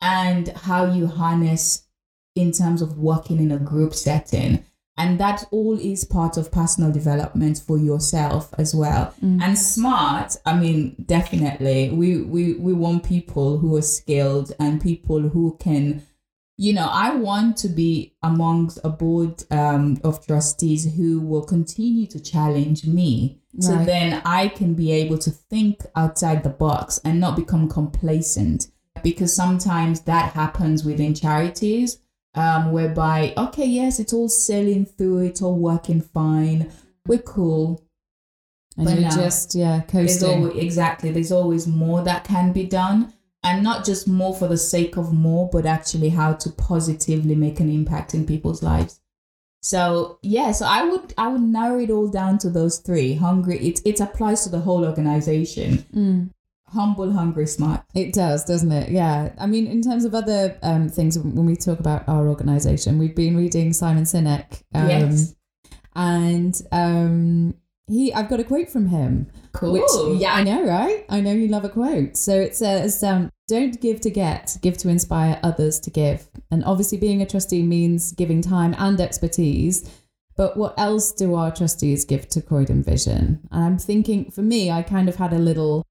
and 0.00 0.44
how 0.68 0.82
you 0.96 1.06
harness 1.08 1.64
in 2.42 2.48
terms 2.60 2.80
of 2.82 2.90
working 3.10 3.38
in 3.44 3.50
a 3.52 3.58
group 3.58 3.92
setting. 3.94 4.52
And 4.96 5.18
that 5.24 5.38
all 5.50 5.76
is 5.92 6.04
part 6.04 6.36
of 6.36 6.52
personal 6.52 6.92
development 6.92 7.56
for 7.66 7.76
yourself 7.90 8.42
as 8.58 8.70
well. 8.82 9.04
Mm. 9.24 9.42
And 9.44 9.58
smart, 9.58 10.36
I 10.46 10.52
mean, 10.62 10.80
definitely. 11.04 11.90
We, 12.00 12.08
we 12.34 12.42
we 12.66 12.72
want 12.84 13.02
people 13.16 13.48
who 13.60 13.70
are 13.76 13.82
skilled 13.98 14.48
and 14.60 14.80
people 14.90 15.20
who 15.34 15.56
can, 15.66 15.84
you 16.56 16.72
know, 16.72 16.88
I 16.90 17.14
want 17.16 17.56
to 17.58 17.68
be 17.68 18.14
amongst 18.22 18.78
a 18.84 18.88
board 18.88 19.42
um, 19.50 19.98
of 20.04 20.24
trustees 20.26 20.94
who 20.94 21.20
will 21.20 21.44
continue 21.44 22.06
to 22.08 22.20
challenge 22.20 22.86
me. 22.86 23.40
So 23.60 23.76
then 23.84 24.20
I 24.24 24.48
can 24.48 24.74
be 24.74 24.90
able 24.90 25.18
to 25.18 25.30
think 25.30 25.82
outside 25.94 26.42
the 26.42 26.50
box 26.50 27.00
and 27.04 27.20
not 27.20 27.36
become 27.36 27.68
complacent. 27.68 28.68
Because 29.02 29.34
sometimes 29.34 30.00
that 30.02 30.32
happens 30.32 30.84
within 30.84 31.14
charities, 31.14 31.98
um, 32.34 32.72
whereby, 32.72 33.32
okay, 33.36 33.66
yes, 33.66 34.00
it's 34.00 34.12
all 34.12 34.28
sailing 34.28 34.86
through, 34.86 35.20
it's 35.20 35.42
all 35.42 35.56
working 35.56 36.00
fine, 36.00 36.72
we're 37.06 37.18
cool. 37.18 37.84
And 38.76 38.86
But 38.86 38.94
you're 38.94 39.02
now, 39.02 39.16
just 39.16 39.54
yeah 39.54 39.82
There's 39.88 40.18
coasting. 40.18 40.44
always, 40.44 40.62
exactly, 40.62 41.10
there's 41.12 41.30
always 41.30 41.66
more 41.68 42.02
that 42.02 42.24
can 42.24 42.52
be 42.52 42.64
done. 42.64 43.12
And 43.44 43.62
not 43.62 43.84
just 43.84 44.08
more 44.08 44.34
for 44.34 44.48
the 44.48 44.56
sake 44.56 44.96
of 44.96 45.12
more, 45.12 45.48
but 45.52 45.66
actually 45.66 46.08
how 46.08 46.32
to 46.32 46.50
positively 46.50 47.34
make 47.34 47.60
an 47.60 47.70
impact 47.70 48.14
in 48.14 48.26
people's 48.26 48.62
lives. 48.62 49.00
So 49.60 50.18
yeah, 50.22 50.52
so 50.52 50.66
I 50.66 50.84
would 50.84 51.14
I 51.16 51.28
would 51.28 51.40
narrow 51.40 51.78
it 51.78 51.90
all 51.90 52.08
down 52.08 52.36
to 52.38 52.50
those 52.50 52.78
three. 52.78 53.14
Hungry, 53.14 53.58
it 53.58 53.80
it 53.86 54.00
applies 54.00 54.44
to 54.44 54.50
the 54.50 54.60
whole 54.60 54.84
organization. 54.84 55.78
Mm. 55.94 56.30
Humble, 56.68 57.12
hungry, 57.12 57.46
smart. 57.46 57.82
It 57.94 58.12
does, 58.12 58.44
doesn't 58.44 58.72
it? 58.72 58.90
Yeah. 58.90 59.32
I 59.38 59.46
mean, 59.46 59.66
in 59.66 59.80
terms 59.80 60.04
of 60.04 60.14
other 60.14 60.58
um, 60.62 60.88
things, 60.88 61.18
when 61.18 61.46
we 61.46 61.56
talk 61.56 61.78
about 61.78 62.08
our 62.08 62.28
organisation, 62.28 62.98
we've 62.98 63.14
been 63.14 63.36
reading 63.36 63.72
Simon 63.72 64.04
Sinek. 64.04 64.62
Um, 64.74 64.88
Yes. 64.88 65.34
And 65.94 66.60
um, 66.72 67.54
he, 67.86 68.12
I've 68.14 68.28
got 68.28 68.40
a 68.40 68.44
quote 68.44 68.70
from 68.70 68.86
him. 68.86 69.30
Cool. 69.52 69.72
Which, 69.72 70.20
yeah, 70.20 70.34
I 70.34 70.42
know, 70.42 70.66
right? 70.66 71.04
I 71.08 71.20
know 71.20 71.32
you 71.32 71.48
love 71.48 71.64
a 71.64 71.68
quote. 71.68 72.16
So 72.16 72.40
it 72.40 72.56
says, 72.56 73.02
um, 73.02 73.30
"Don't 73.46 73.80
give 73.80 74.00
to 74.02 74.10
get, 74.10 74.56
give 74.62 74.78
to 74.78 74.88
inspire 74.88 75.38
others 75.42 75.78
to 75.80 75.90
give." 75.90 76.28
And 76.50 76.64
obviously, 76.64 76.98
being 76.98 77.20
a 77.20 77.26
trustee 77.26 77.62
means 77.62 78.12
giving 78.12 78.40
time 78.40 78.74
and 78.78 79.00
expertise. 79.00 79.88
But 80.36 80.56
what 80.56 80.74
else 80.78 81.12
do 81.12 81.34
our 81.34 81.54
trustees 81.54 82.04
give 82.04 82.28
to 82.30 82.42
Croydon 82.42 82.82
Vision? 82.82 83.40
And 83.52 83.64
I'm 83.64 83.78
thinking, 83.78 84.30
for 84.30 84.42
me, 84.42 84.70
I 84.70 84.82
kind 84.82 85.08
of 85.08 85.16
had 85.16 85.32
a 85.32 85.38
little 85.38 85.84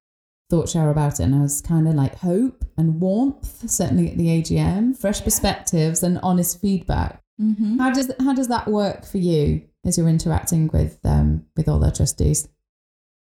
thought 0.49 0.67
share 0.67 0.89
about 0.89 1.19
it, 1.19 1.23
and 1.23 1.35
I 1.35 1.41
was 1.41 1.61
kind 1.61 1.87
of 1.87 1.93
like 1.93 2.15
hope 2.15 2.65
and 2.75 2.99
warmth, 2.99 3.69
certainly 3.69 4.11
at 4.11 4.17
the 4.17 4.27
AGM, 4.27 4.97
fresh 4.97 5.23
perspectives 5.23 6.03
and 6.03 6.19
honest 6.21 6.59
feedback. 6.59 7.21
Mm-hmm. 7.39 7.77
How 7.77 7.91
does 7.91 8.11
how 8.19 8.33
does 8.33 8.47
that 8.49 8.67
work 8.67 9.05
for 9.05 9.17
you 9.17 9.61
as 9.85 9.97
you're 9.97 10.09
interacting 10.09 10.69
with 10.73 10.99
um 11.03 11.45
with 11.55 11.67
all 11.67 11.79
their 11.79 11.91
trustees? 11.91 12.47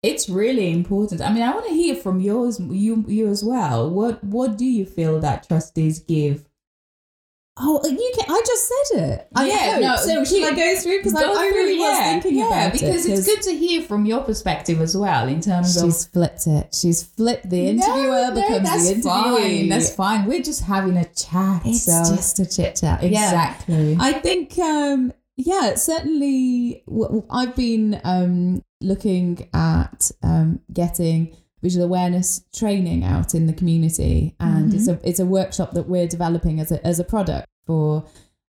It's 0.02 0.30
really 0.30 0.70
important. 0.72 1.20
I 1.20 1.30
mean, 1.32 1.42
I 1.42 1.50
want 1.52 1.66
to 1.66 1.74
hear 1.74 1.94
from 1.94 2.20
yours, 2.20 2.58
you, 2.58 3.04
you 3.06 3.28
as 3.28 3.44
well. 3.44 3.90
What, 3.90 4.24
what 4.24 4.56
do 4.56 4.64
you 4.64 4.86
feel 4.86 5.20
that 5.20 5.46
trustees 5.46 5.98
give? 5.98 6.46
Oh, 7.58 7.86
you 7.86 8.12
can. 8.18 8.24
I 8.34 8.40
just 8.46 8.68
said 8.88 8.98
it. 9.10 9.28
I 9.36 9.46
Yeah, 9.46 9.72
hope. 9.72 9.80
no, 9.82 9.96
so 9.96 10.24
should 10.24 10.42
I 10.50 10.56
go 10.56 10.80
through 10.80 10.98
because 11.00 11.14
I, 11.14 11.24
I 11.24 11.24
really 11.48 11.74
through, 11.74 11.80
was 11.84 11.98
yeah, 11.98 12.12
thinking 12.20 12.38
yeah, 12.38 12.46
about 12.46 12.72
because 12.72 13.04
it. 13.04 13.12
it's 13.12 13.26
good 13.26 13.42
to 13.42 13.54
hear 13.54 13.82
from 13.82 14.06
your 14.06 14.22
perspective 14.22 14.80
as 14.80 14.96
well 14.96 15.28
in 15.28 15.42
terms 15.42 15.76
of 15.76 15.84
She's 15.84 16.06
flipped 16.06 16.46
it. 16.46 16.74
She's 16.74 17.02
flipped 17.02 17.50
the 17.50 17.68
interviewer 17.68 18.06
No, 18.06 18.28
no, 18.30 18.34
becomes 18.36 18.62
that's 18.62 18.88
the 18.88 18.94
interviewee. 18.94 19.58
Fine. 19.60 19.68
That's 19.68 19.94
fine. 19.94 20.24
We're 20.24 20.42
just 20.42 20.62
having 20.62 20.96
a 20.96 21.04
chat. 21.04 21.60
it's 21.66 21.82
so 21.84 22.14
just 22.16 22.38
a 22.38 22.46
chit 22.46 22.76
chat. 22.76 23.02
Yeah. 23.02 23.08
exactly. 23.26 23.98
I 24.00 24.14
think, 24.14 24.58
um, 24.58 25.12
yeah, 25.46 25.74
certainly. 25.74 26.85
I've 27.31 27.57
been 27.57 28.00
um, 28.05 28.62
looking 28.81 29.48
at 29.55 30.11
um, 30.22 30.61
getting 30.72 31.37
visual 31.62 31.85
awareness 31.85 32.42
training 32.55 33.05
out 33.05 33.35
in 33.35 33.46
the 33.46 33.53
community, 33.53 34.35
and 34.40 34.72
it's 34.74 34.88
a 34.88 34.98
it's 35.03 35.20
a 35.20 35.26
workshop 35.26 35.72
that 35.72 35.88
we're 35.88 36.07
developing 36.07 36.61
as 36.61 36.70
a 36.72 36.85
as 36.87 36.98
a 36.98 37.05
product 37.05 37.46
for 37.66 38.05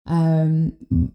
um, 0.06 0.74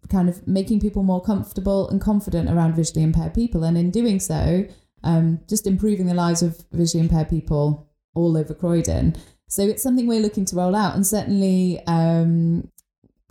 kind 0.08 0.28
of 0.28 0.46
making 0.46 0.80
people 0.80 1.02
more 1.02 1.22
comfortable 1.22 1.88
and 1.88 2.00
confident 2.00 2.50
around 2.50 2.74
visually 2.74 3.02
impaired 3.02 3.34
people, 3.34 3.64
and 3.64 3.78
in 3.78 3.90
doing 3.90 4.20
so, 4.20 4.66
um, 5.04 5.40
just 5.48 5.66
improving 5.66 6.06
the 6.06 6.14
lives 6.14 6.42
of 6.42 6.64
visually 6.72 7.02
impaired 7.02 7.28
people 7.28 7.88
all 8.14 8.36
over 8.36 8.54
Croydon. 8.54 9.16
So 9.48 9.62
it's 9.62 9.82
something 9.82 10.06
we're 10.06 10.20
looking 10.20 10.46
to 10.46 10.56
roll 10.56 10.74
out, 10.74 10.94
and 10.94 11.06
certainly 11.06 11.80
um, 11.86 12.70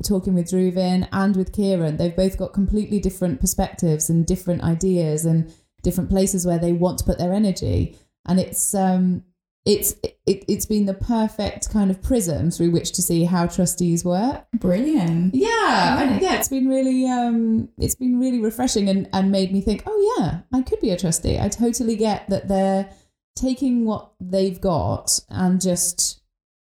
talking 0.04 0.34
with 0.34 0.48
Druvin 0.48 1.08
and 1.12 1.36
with 1.36 1.54
Kieran, 1.54 1.98
they've 1.98 2.16
both 2.16 2.38
got 2.38 2.54
completely 2.54 3.00
different 3.00 3.40
perspectives 3.40 4.10
and 4.10 4.26
different 4.26 4.64
ideas 4.64 5.26
and 5.26 5.54
different 5.84 6.10
places 6.10 6.46
where 6.46 6.60
they 6.60 6.74
want 6.74 7.00
to 7.00 7.06
put 7.06 7.18
their 7.18 7.34
energy. 7.34 7.98
And 8.26 8.40
it's 8.40 8.74
um 8.74 9.24
it's 9.66 9.96
it, 10.04 10.44
it's 10.48 10.66
been 10.66 10.86
the 10.86 10.94
perfect 10.94 11.70
kind 11.70 11.92
of 11.92 12.02
prism 12.02 12.50
through 12.50 12.72
which 12.72 12.92
to 12.94 13.02
see 13.02 13.26
how 13.26 13.46
trustees 13.46 14.04
work. 14.04 14.46
Brilliant. 14.54 15.36
Yeah, 15.36 16.02
and 16.02 16.22
yeah, 16.22 16.36
it's 16.36 16.48
been 16.48 16.68
really 16.68 17.08
um 17.08 17.70
it's 17.78 17.96
been 17.96 18.20
really 18.20 18.40
refreshing 18.40 18.90
and 18.90 19.08
and 19.14 19.32
made 19.32 19.52
me 19.52 19.62
think, 19.62 19.84
oh 19.86 20.18
yeah, 20.18 20.42
I 20.52 20.62
could 20.64 20.80
be 20.80 20.90
a 20.90 20.98
trustee. 20.98 21.40
I 21.40 21.50
totally 21.50 21.96
get 21.96 22.28
that 22.30 22.48
they're 22.48 22.90
taking 23.36 23.86
what 23.86 24.12
they've 24.20 24.60
got 24.60 25.20
and 25.30 25.62
just 25.62 26.22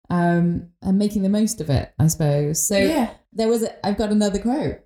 um 0.08 0.68
and 0.80 0.98
making 0.98 1.22
the 1.22 1.28
most 1.28 1.60
of 1.60 1.68
it, 1.68 1.92
I 1.98 2.06
suppose. 2.06 2.66
So 2.66 2.78
yeah. 2.78 3.10
There 3.38 3.48
was 3.48 3.62
a, 3.62 3.87
I've 3.87 3.96
got 3.96 4.11
another 4.11 4.38
quote. 4.38 4.81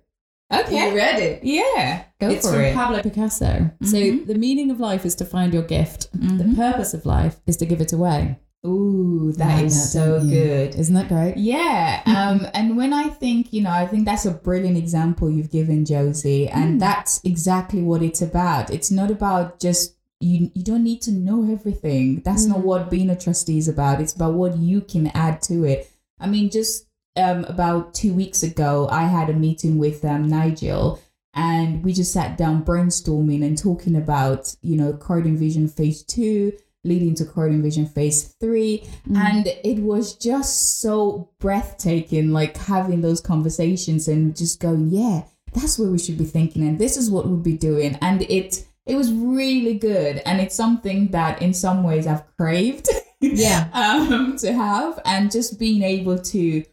Okay. 0.53 0.89
You 0.91 0.95
ready? 0.95 1.39
Yeah. 1.41 2.03
Go 2.21 2.29
it's 2.29 2.45
for 2.47 2.53
from 2.53 2.61
it. 2.61 2.75
Pablo 2.75 3.01
Picasso. 3.01 3.71
So 3.83 3.97
Mhm. 3.97 4.27
the 4.27 4.35
meaning 4.35 4.69
of 4.71 4.79
life 4.79 5.03
is 5.05 5.15
to 5.15 5.25
find 5.25 5.53
your 5.53 5.63
gift. 5.63 6.11
The 6.13 6.43
Mhm. 6.43 6.55
purpose 6.55 6.93
of 6.93 7.05
life 7.05 7.41
is 7.47 7.57
to 7.57 7.65
give 7.65 7.81
it 7.81 7.91
away. 7.91 8.37
Ooh, 8.65 9.33
that 9.37 9.55
Like 9.57 9.65
is 9.65 9.73
that, 9.75 9.89
so 9.89 10.21
good. 10.21 10.75
Isn't 10.75 10.95
that 10.95 11.09
great? 11.09 11.37
Yeah. 11.37 12.01
Um, 12.23 12.47
and 12.53 12.77
when 12.77 12.93
I 12.93 13.09
think, 13.09 13.51
you 13.51 13.61
know, 13.63 13.71
I 13.71 13.85
think 13.87 14.05
that's 14.05 14.25
a 14.25 14.31
brilliant 14.31 14.77
example 14.77 15.29
you've 15.29 15.51
given, 15.51 15.83
Josie. 15.85 16.47
And 16.47 16.75
Mm. 16.75 16.79
that's 16.79 17.19
exactly 17.23 17.81
what 17.81 18.01
it's 18.03 18.21
about. 18.21 18.69
It's 18.71 18.91
not 18.91 19.09
about 19.11 19.59
just 19.59 19.95
you 20.21 20.49
you 20.53 20.63
don't 20.63 20.83
need 20.85 21.01
to 21.01 21.11
know 21.11 21.51
everything. 21.51 22.21
That's 22.23 22.45
not 22.45 22.59
Mm. 22.59 22.63
what 22.63 22.89
being 22.89 23.09
a 23.09 23.15
trustee 23.15 23.57
is 23.57 23.67
about. 23.67 23.99
It's 23.99 24.13
about 24.13 24.35
what 24.35 24.57
you 24.57 24.79
can 24.81 25.07
add 25.07 25.41
to 25.49 25.65
it. 25.65 25.89
I 26.19 26.27
mean, 26.27 26.49
just 26.49 26.85
um 27.15 27.43
about 27.45 27.93
two 27.93 28.13
weeks 28.13 28.43
ago 28.43 28.87
I 28.91 29.03
had 29.03 29.29
a 29.29 29.33
meeting 29.33 29.77
with 29.77 30.03
um 30.05 30.27
Nigel 30.27 30.99
and 31.35 31.83
we 31.83 31.93
just 31.93 32.13
sat 32.13 32.37
down 32.37 32.63
brainstorming 32.63 33.43
and 33.43 33.57
talking 33.57 33.95
about, 33.95 34.55
you 34.61 34.77
know, 34.77 34.93
Croydon 34.93 35.35
Vision 35.35 35.67
Phase 35.67 36.03
Two, 36.03 36.53
leading 36.83 37.15
to 37.15 37.25
Croydon 37.25 37.63
Vision 37.63 37.87
Phase 37.87 38.35
Three 38.39 38.83
Mm. 39.09 39.17
and 39.17 39.47
it 39.63 39.79
was 39.81 40.15
just 40.15 40.79
so 40.81 41.29
breathtaking 41.39 42.31
like 42.31 42.57
having 42.57 43.01
those 43.01 43.21
conversations 43.21 44.07
and 44.07 44.35
just 44.35 44.59
going 44.59 44.87
yeah 44.89 45.23
that's 45.53 45.77
where 45.77 45.89
we 45.89 45.99
should 45.99 46.17
be 46.17 46.25
thinking 46.25 46.67
and 46.67 46.79
this 46.79 46.97
is 46.97 47.11
what 47.11 47.25
we'll 47.27 47.37
be 47.37 47.57
doing 47.57 47.95
and 48.01 48.23
it 48.23 48.65
it 48.85 48.95
was 48.95 49.13
really 49.13 49.75
good 49.75 50.17
and 50.25 50.41
it's 50.41 50.55
something 50.55 51.07
that 51.11 51.41
in 51.41 51.53
some 51.53 51.83
ways 51.83 52.05
i've 52.07 52.23
craved 52.37 52.89
Yeah. 53.21 53.67
um 53.73 54.35
to 54.37 54.51
have 54.53 54.99
and 55.05 55.31
just 55.31 55.59
being 55.59 55.83
able 55.83 56.17
to 56.17 56.63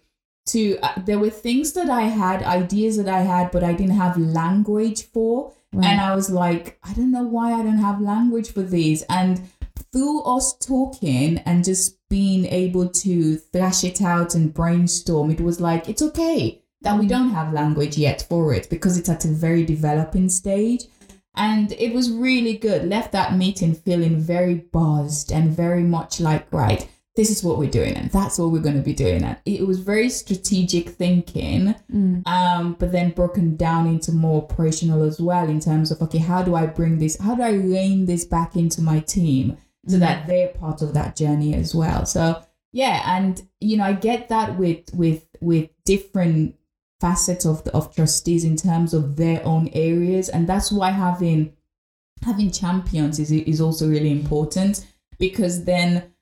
to 0.53 0.79
uh, 0.83 0.93
there 1.07 1.19
were 1.19 1.31
things 1.31 1.73
that 1.73 1.91
i 1.91 2.03
had 2.03 2.43
ideas 2.43 2.97
that 2.97 3.09
i 3.09 3.21
had 3.21 3.51
but 3.51 3.63
i 3.65 3.73
didn't 3.73 3.97
have 4.05 4.17
language 4.19 5.03
for 5.13 5.53
Right. 5.73 5.87
and 5.87 6.01
I 6.01 6.17
was 6.17 6.29
like, 6.31 6.81
I 6.83 6.93
don't 6.95 7.13
know 7.13 7.23
why 7.23 7.53
I 7.53 7.63
don't 7.63 7.79
have 7.79 8.01
language 8.01 8.51
for 8.53 8.63
these. 8.63 9.05
And 9.09 9.41
through 9.93 10.23
us 10.23 10.57
talking 10.59 11.39
and 11.47 11.65
just 11.65 11.97
being 12.09 12.45
able 12.47 12.89
to 12.89 13.37
thrash 13.37 13.85
it 13.85 14.03
out 14.03 14.35
and 14.35 14.53
brainstorm, 14.53 15.31
it 15.31 15.41
was 15.41 15.61
like, 15.61 15.89
it's 15.89 16.03
okay 16.03 16.61
that 16.83 16.99
we 16.99 17.07
don't 17.07 17.31
have 17.31 17.53
language 17.53 17.97
yet 17.97 18.27
for 18.29 18.53
it 18.53 18.69
because 18.69 18.99
it's 18.99 19.09
at 19.09 19.25
a 19.25 19.29
very 19.29 19.65
developing 19.65 20.29
stage. 20.29 20.87
And 21.37 21.71
it 21.79 21.95
was 21.95 22.11
really 22.11 22.57
good. 22.57 22.89
Left 22.89 23.13
that 23.13 23.37
meeting 23.37 23.75
feeling 23.75 24.19
very 24.19 24.57
buzzed 24.57 25.31
and 25.31 25.57
very 25.57 25.85
much 25.85 26.19
like, 26.21 26.53
right, 26.53 26.89
this 27.17 27.31
is 27.31 27.43
what 27.43 27.59
we're 27.59 27.69
doing 27.71 27.95
and 27.95 28.11
that's 28.11 28.39
what 28.39 28.51
we're 28.53 28.61
going 28.61 28.77
to 28.77 28.83
be 28.83 28.95
doing. 28.95 29.25
And 29.25 29.37
it 29.45 29.67
was 29.67 29.81
very 29.81 30.09
strategic 30.09 30.91
thinking 30.91 31.75
Mm. 31.93 32.27
um, 32.27 32.77
but 32.79 32.93
then 32.93 33.11
broken 33.11 33.57
down 33.57 33.87
into 33.87 34.13
more 34.13 34.43
operational 34.43 35.03
as 35.03 35.21
well 35.21 35.49
in 35.49 35.61
terms 35.61 35.91
of 35.91 36.01
okay, 36.03 36.19
how 36.19 36.43
do 36.43 36.55
I 36.55 36.67
bring 36.67 36.99
this? 36.99 37.19
How 37.19 37.35
do 37.35 37.43
I 37.43 37.53
rein 37.53 38.07
this 38.07 38.25
back 38.25 38.57
into 38.57 38.81
my 38.81 39.01
team 39.01 39.57
so 39.89 39.99
that 39.99 40.27
they're 40.27 40.49
part 40.49 40.83
of 40.83 40.95
that 40.95 41.17
journey 41.17 41.55
as 41.55 41.75
well? 41.75 42.07
So 42.07 42.43
yeah, 42.73 43.03
and 43.17 43.43
you 43.61 43.77
know, 43.77 43.85
I 43.85 43.93
get 43.95 44.29
that 44.29 44.57
with 44.57 44.95
with 44.95 45.27
with 45.41 45.71
different 45.85 46.55
facets 47.01 47.45
of 47.45 47.65
the, 47.65 47.73
of 47.75 47.95
trustees 47.95 48.45
in 48.45 48.57
terms 48.57 48.95
of 48.95 49.17
their 49.17 49.45
own 49.45 49.69
areas, 49.73 50.29
and 50.29 50.49
that's 50.49 50.71
why 50.71 50.91
having 50.91 51.53
having 52.25 52.51
champions 52.51 53.19
is 53.19 53.33
is 53.33 53.61
also 53.61 53.89
really 53.89 54.13
important 54.13 54.87
because 55.19 55.65
then 55.65 56.13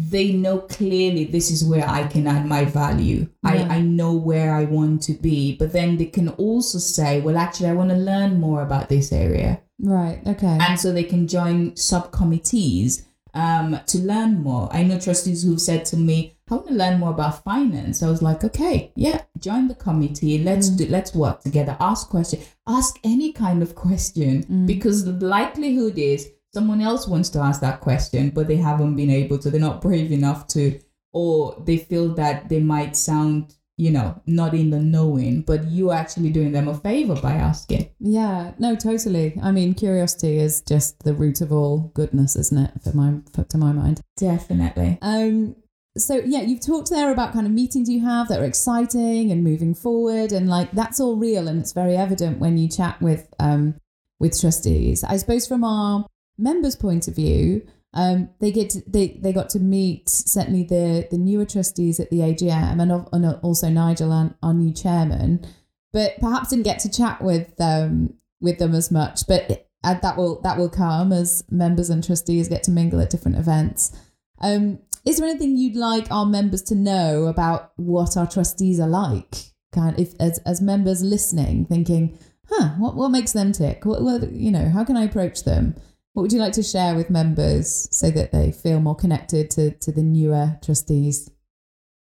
they 0.00 0.30
know 0.30 0.58
clearly 0.60 1.24
this 1.24 1.50
is 1.50 1.64
where 1.64 1.86
I 1.88 2.06
can 2.06 2.26
add 2.28 2.46
my 2.46 2.64
value. 2.64 3.26
Yeah. 3.42 3.66
I, 3.68 3.76
I 3.76 3.80
know 3.80 4.12
where 4.14 4.54
I 4.54 4.64
want 4.64 5.02
to 5.02 5.12
be. 5.14 5.56
But 5.56 5.72
then 5.72 5.96
they 5.96 6.04
can 6.06 6.28
also 6.30 6.78
say, 6.78 7.20
well, 7.20 7.36
actually, 7.36 7.70
I 7.70 7.72
want 7.72 7.90
to 7.90 7.96
learn 7.96 8.38
more 8.38 8.62
about 8.62 8.88
this 8.88 9.12
area. 9.12 9.60
Right. 9.80 10.20
Okay. 10.24 10.56
And 10.60 10.78
so 10.78 10.92
they 10.92 11.02
can 11.02 11.26
join 11.26 11.74
subcommittees 12.22 13.06
um, 13.34 13.80
to 13.86 13.98
learn 13.98 14.40
more. 14.42 14.68
I 14.72 14.82
know 14.84 14.98
trustees 15.00 15.42
who've 15.42 15.60
said 15.60 15.84
to 15.86 15.96
me, 15.96 16.36
I 16.50 16.54
want 16.54 16.68
to 16.68 16.74
learn 16.74 17.00
more 17.00 17.10
about 17.10 17.42
finance. 17.44 18.02
I 18.02 18.08
was 18.08 18.22
like, 18.22 18.42
okay, 18.42 18.92
yeah, 18.96 19.22
join 19.38 19.68
the 19.68 19.74
committee. 19.74 20.42
Let's 20.42 20.68
do, 20.70 20.86
let's 20.86 21.14
work 21.14 21.42
together. 21.42 21.76
Ask 21.80 22.08
question. 22.08 22.40
Ask 22.66 22.98
any 23.04 23.32
kind 23.32 23.62
of 23.62 23.74
question 23.74 24.44
Mm. 24.44 24.66
because 24.66 25.04
the 25.04 25.12
likelihood 25.12 25.98
is 25.98 26.30
someone 26.52 26.80
else 26.80 27.06
wants 27.06 27.28
to 27.30 27.40
ask 27.40 27.60
that 27.60 27.80
question, 27.80 28.30
but 28.30 28.48
they 28.48 28.56
haven't 28.56 28.96
been 28.96 29.10
able 29.10 29.38
to. 29.38 29.50
They're 29.50 29.60
not 29.60 29.80
brave 29.80 30.12
enough 30.12 30.46
to, 30.48 30.80
or 31.12 31.62
they 31.66 31.78
feel 31.78 32.14
that 32.14 32.48
they 32.48 32.60
might 32.60 32.96
sound, 32.96 33.54
you 33.76 33.90
know, 33.90 34.20
not 34.26 34.54
in 34.54 34.70
the 34.70 34.80
knowing. 34.80 35.42
But 35.42 35.70
you're 35.70 35.94
actually 35.94 36.30
doing 36.30 36.52
them 36.52 36.68
a 36.68 36.74
favor 36.74 37.16
by 37.20 37.32
asking. 37.32 37.90
Yeah, 38.00 38.52
no, 38.58 38.76
totally. 38.76 39.38
I 39.42 39.52
mean, 39.52 39.74
curiosity 39.74 40.38
is 40.38 40.62
just 40.62 41.02
the 41.04 41.14
root 41.14 41.40
of 41.40 41.52
all 41.52 41.90
goodness, 41.94 42.36
isn't 42.36 42.58
it? 42.58 42.82
For 42.82 42.96
my, 42.96 43.20
for, 43.32 43.44
to 43.44 43.58
my 43.58 43.72
mind. 43.72 44.00
Definitely. 44.16 44.98
Um. 45.02 45.56
So 45.96 46.22
yeah, 46.24 46.42
you've 46.42 46.64
talked 46.64 46.90
there 46.90 47.10
about 47.10 47.32
kind 47.32 47.44
of 47.44 47.52
meetings 47.52 47.90
you 47.90 48.04
have 48.04 48.28
that 48.28 48.38
are 48.38 48.44
exciting 48.44 49.32
and 49.32 49.42
moving 49.42 49.74
forward, 49.74 50.30
and 50.30 50.48
like 50.48 50.70
that's 50.70 51.00
all 51.00 51.16
real 51.16 51.48
and 51.48 51.58
it's 51.58 51.72
very 51.72 51.96
evident 51.96 52.38
when 52.38 52.56
you 52.56 52.68
chat 52.68 53.00
with 53.02 53.26
um 53.40 53.74
with 54.20 54.40
trustees. 54.40 55.02
I 55.02 55.16
suppose 55.16 55.48
from 55.48 55.64
our 55.64 56.06
members' 56.38 56.76
point 56.76 57.08
of 57.08 57.16
view, 57.16 57.66
um, 57.94 58.30
they 58.40 58.52
get 58.52 58.70
to, 58.70 58.82
they 58.86 59.18
they 59.22 59.32
got 59.32 59.48
to 59.50 59.58
meet 59.58 60.08
certainly 60.08 60.62
the 60.62 61.08
the 61.10 61.18
newer 61.18 61.44
trustees 61.44 61.98
at 61.98 62.10
the 62.10 62.18
AGM 62.18 62.80
and, 62.80 63.08
and 63.12 63.40
also 63.42 63.68
Nigel 63.68 64.12
and 64.12 64.34
our 64.42 64.54
new 64.54 64.72
chairman, 64.72 65.44
but 65.92 66.18
perhaps 66.20 66.50
didn't 66.50 66.64
get 66.64 66.78
to 66.80 66.90
chat 66.90 67.22
with 67.22 67.52
um 67.60 68.14
with 68.40 68.58
them 68.58 68.74
as 68.74 68.90
much. 68.90 69.26
But 69.26 69.68
uh, 69.84 69.94
that 70.02 70.16
will 70.16 70.40
that 70.42 70.58
will 70.58 70.68
come 70.68 71.12
as 71.12 71.44
members 71.50 71.88
and 71.90 72.04
trustees 72.04 72.48
get 72.48 72.62
to 72.64 72.70
mingle 72.70 73.00
at 73.00 73.10
different 73.10 73.38
events. 73.38 73.96
Um, 74.40 74.80
is 75.04 75.18
there 75.18 75.28
anything 75.28 75.56
you'd 75.56 75.76
like 75.76 76.10
our 76.10 76.26
members 76.26 76.62
to 76.64 76.74
know 76.74 77.26
about 77.26 77.72
what 77.76 78.16
our 78.16 78.26
trustees 78.26 78.78
are 78.78 78.88
like? 78.88 79.52
Kind 79.72 79.98
if 79.98 80.12
as 80.20 80.38
as 80.40 80.60
members 80.60 81.02
listening, 81.02 81.64
thinking, 81.64 82.18
huh, 82.48 82.70
what 82.78 82.96
what 82.96 83.10
makes 83.10 83.32
them 83.32 83.52
tick? 83.52 83.84
What, 83.84 84.02
what 84.02 84.30
you 84.32 84.50
know, 84.50 84.68
how 84.68 84.84
can 84.84 84.96
I 84.96 85.04
approach 85.04 85.44
them? 85.44 85.74
What 86.18 86.22
would 86.22 86.32
you 86.32 86.40
like 86.40 86.54
to 86.54 86.64
share 86.64 86.96
with 86.96 87.10
members 87.10 87.86
so 87.92 88.10
that 88.10 88.32
they 88.32 88.50
feel 88.50 88.80
more 88.80 88.96
connected 88.96 89.52
to 89.52 89.70
to 89.70 89.92
the 89.92 90.02
newer 90.02 90.58
trustees? 90.64 91.30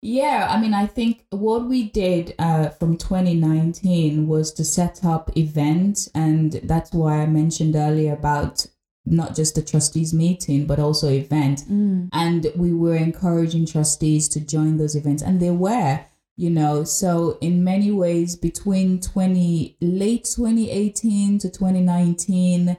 Yeah, 0.02 0.48
I 0.50 0.60
mean, 0.60 0.74
I 0.74 0.86
think 0.86 1.24
what 1.30 1.70
we 1.70 1.84
did 1.84 2.36
uh, 2.38 2.72
from 2.72 2.98
2019 2.98 4.28
was 4.28 4.52
to 4.56 4.66
set 4.66 5.06
up 5.06 5.32
events, 5.38 6.10
and 6.14 6.52
that's 6.64 6.92
why 6.92 7.22
I 7.22 7.26
mentioned 7.26 7.78
earlier 7.78 8.12
about 8.12 8.66
not 9.06 9.34
just 9.34 9.56
the 9.56 9.62
trustees 9.62 10.14
meeting, 10.14 10.66
but 10.66 10.78
also 10.78 11.08
event. 11.08 11.64
Mm. 11.70 12.10
And 12.12 12.52
we 12.58 12.74
were 12.74 12.98
encouraging 12.98 13.66
trustees 13.66 14.28
to 14.28 14.42
join 14.42 14.76
those 14.76 14.94
events, 14.94 15.24
and 15.24 15.40
they 15.40 15.52
were, 15.52 16.02
you 16.36 16.50
know. 16.50 16.84
So 16.84 17.38
in 17.40 17.64
many 17.64 17.92
ways, 17.92 18.36
between 18.36 19.00
20 19.00 19.78
late 19.80 20.26
2018 20.26 21.40
to 21.40 21.50
2019, 21.50 22.76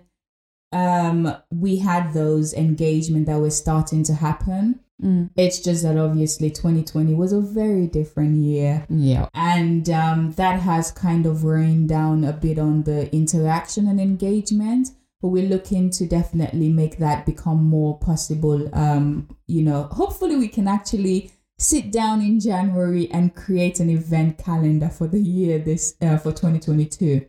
um, 0.73 1.37
we 1.51 1.77
had 1.77 2.13
those 2.13 2.55
engagement 2.55 3.27
that 3.27 3.41
were 3.41 3.51
starting 3.51 4.03
to 4.05 4.15
happen. 4.15 4.81
Mm. 5.03 5.31
It's 5.37 5.59
just 5.59 5.83
that 5.83 5.99
obviously 5.99 6.51
2020 6.51 7.15
was 7.15 7.33
a 7.33 7.41
very 7.41 7.87
different 7.87 8.37
year. 8.37 8.87
Yeah. 8.89 9.29
And 9.35 9.89
um, 9.91 10.33
that 10.33 10.61
has 10.61 10.91
kind 10.91 11.27
of 11.27 11.45
rained 11.45 11.89
down 11.89 12.25
a 12.25 12.33
bit 12.33 12.59
on 12.59 12.85
the 12.85 13.13
interaction 13.15 13.89
and 13.89 14.01
engagement. 14.01 14.91
But 15.21 15.29
we're 15.29 15.49
looking 15.49 15.91
to 15.91 16.07
definitely 16.07 16.69
make 16.69 16.99
that 16.99 17.27
become 17.27 17.63
more 17.63 17.99
possible. 17.99 18.69
Um, 18.75 19.29
you 19.47 19.63
know, 19.63 19.85
hopefully 19.85 20.37
we 20.37 20.49
can 20.49 20.67
actually 20.67 21.31
sit 21.59 21.93
down 21.93 22.21
in 22.21 22.41
January 22.41 23.09
and 23.11 23.35
create 23.35 23.79
an 23.79 23.89
event 23.89 24.39
calendar 24.39 24.89
for 24.89 25.07
the 25.07 25.21
year 25.21 25.59
this 25.61 25.95
uh, 26.03 26.17
for 26.17 26.33
2022. 26.33 27.25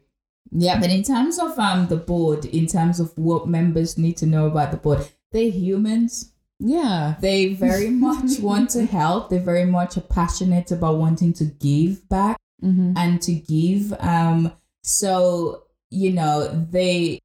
Yeah. 0.55 0.79
But 0.79 0.89
in 0.91 1.03
terms 1.03 1.39
of 1.39 1.57
um 1.57 1.87
the 1.87 1.97
board, 1.97 2.45
in 2.45 2.67
terms 2.67 2.99
of 2.99 3.17
what 3.17 3.47
members 3.47 3.97
need 3.97 4.17
to 4.17 4.25
know 4.25 4.45
about 4.47 4.71
the 4.71 4.77
board, 4.77 5.07
they're 5.31 5.49
humans. 5.49 6.31
Yeah. 6.59 7.15
They 7.19 7.53
very 7.53 7.89
much 8.07 8.39
want 8.39 8.69
to 8.71 8.85
help. 8.85 9.29
They 9.29 9.39
very 9.39 9.65
much 9.65 9.97
are 9.97 10.01
passionate 10.01 10.71
about 10.71 10.97
wanting 10.97 11.33
to 11.33 11.45
give 11.45 12.07
back 12.09 12.37
Mm-hmm. 12.63 12.93
and 12.95 13.21
to 13.23 13.33
give. 13.33 13.91
Um, 13.99 14.53
so 14.83 15.63
you 15.89 16.11
know 16.13 16.47
they 16.71 17.19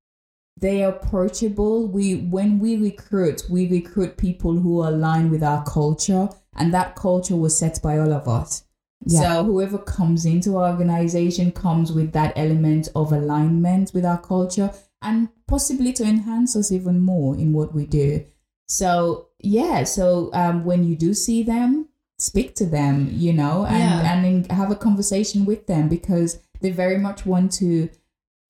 they 0.60 0.82
are 0.82 0.90
approachable. 0.90 1.86
We 1.86 2.16
when 2.16 2.58
we 2.58 2.76
recruit, 2.76 3.44
we 3.48 3.68
recruit 3.68 4.16
people 4.16 4.58
who 4.58 4.82
align 4.82 5.30
with 5.30 5.44
our 5.44 5.62
culture, 5.64 6.28
and 6.56 6.74
that 6.74 6.96
culture 6.96 7.36
was 7.36 7.56
set 7.56 7.80
by 7.82 7.98
all 7.98 8.12
of 8.12 8.26
us. 8.26 8.64
Yeah. 9.08 9.20
So 9.22 9.44
whoever 9.44 9.78
comes 9.78 10.24
into 10.26 10.56
our 10.56 10.70
organization 10.70 11.50
comes 11.52 11.92
with 11.92 12.12
that 12.12 12.32
element 12.36 12.88
of 12.94 13.12
alignment 13.12 13.90
with 13.94 14.04
our 14.04 14.18
culture 14.20 14.70
and 15.02 15.28
possibly 15.46 15.92
to 15.94 16.04
enhance 16.04 16.54
us 16.56 16.70
even 16.70 17.00
more 17.00 17.34
in 17.36 17.52
what 17.52 17.74
we 17.74 17.86
do. 17.86 18.24
So 18.66 19.28
yeah, 19.40 19.84
so 19.84 20.30
um, 20.34 20.64
when 20.64 20.84
you 20.84 20.94
do 20.96 21.14
see 21.14 21.42
them, 21.42 21.88
speak 22.18 22.54
to 22.56 22.66
them, 22.66 23.08
you 23.12 23.32
know, 23.32 23.64
and 23.64 23.78
Yeah. 23.78 24.12
and 24.12 24.52
have 24.52 24.70
a 24.70 24.76
conversation 24.76 25.44
with 25.46 25.66
them 25.66 25.88
because 25.88 26.40
they 26.60 26.70
very 26.70 26.98
much 26.98 27.24
want 27.24 27.52
to 27.52 27.88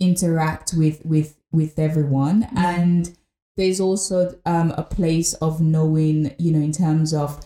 interact 0.01 0.75
with 0.75 1.05
with 1.05 1.37
with 1.53 1.79
everyone 1.79 2.47
and 2.57 3.17
there's 3.57 3.81
also 3.81 4.39
um, 4.47 4.73
a 4.77 4.83
place 4.85 5.35
of 5.35 5.61
knowing 5.61 6.33
you 6.39 6.53
know 6.53 6.61
in 6.61 6.71
terms 6.73 7.13
of 7.13 7.45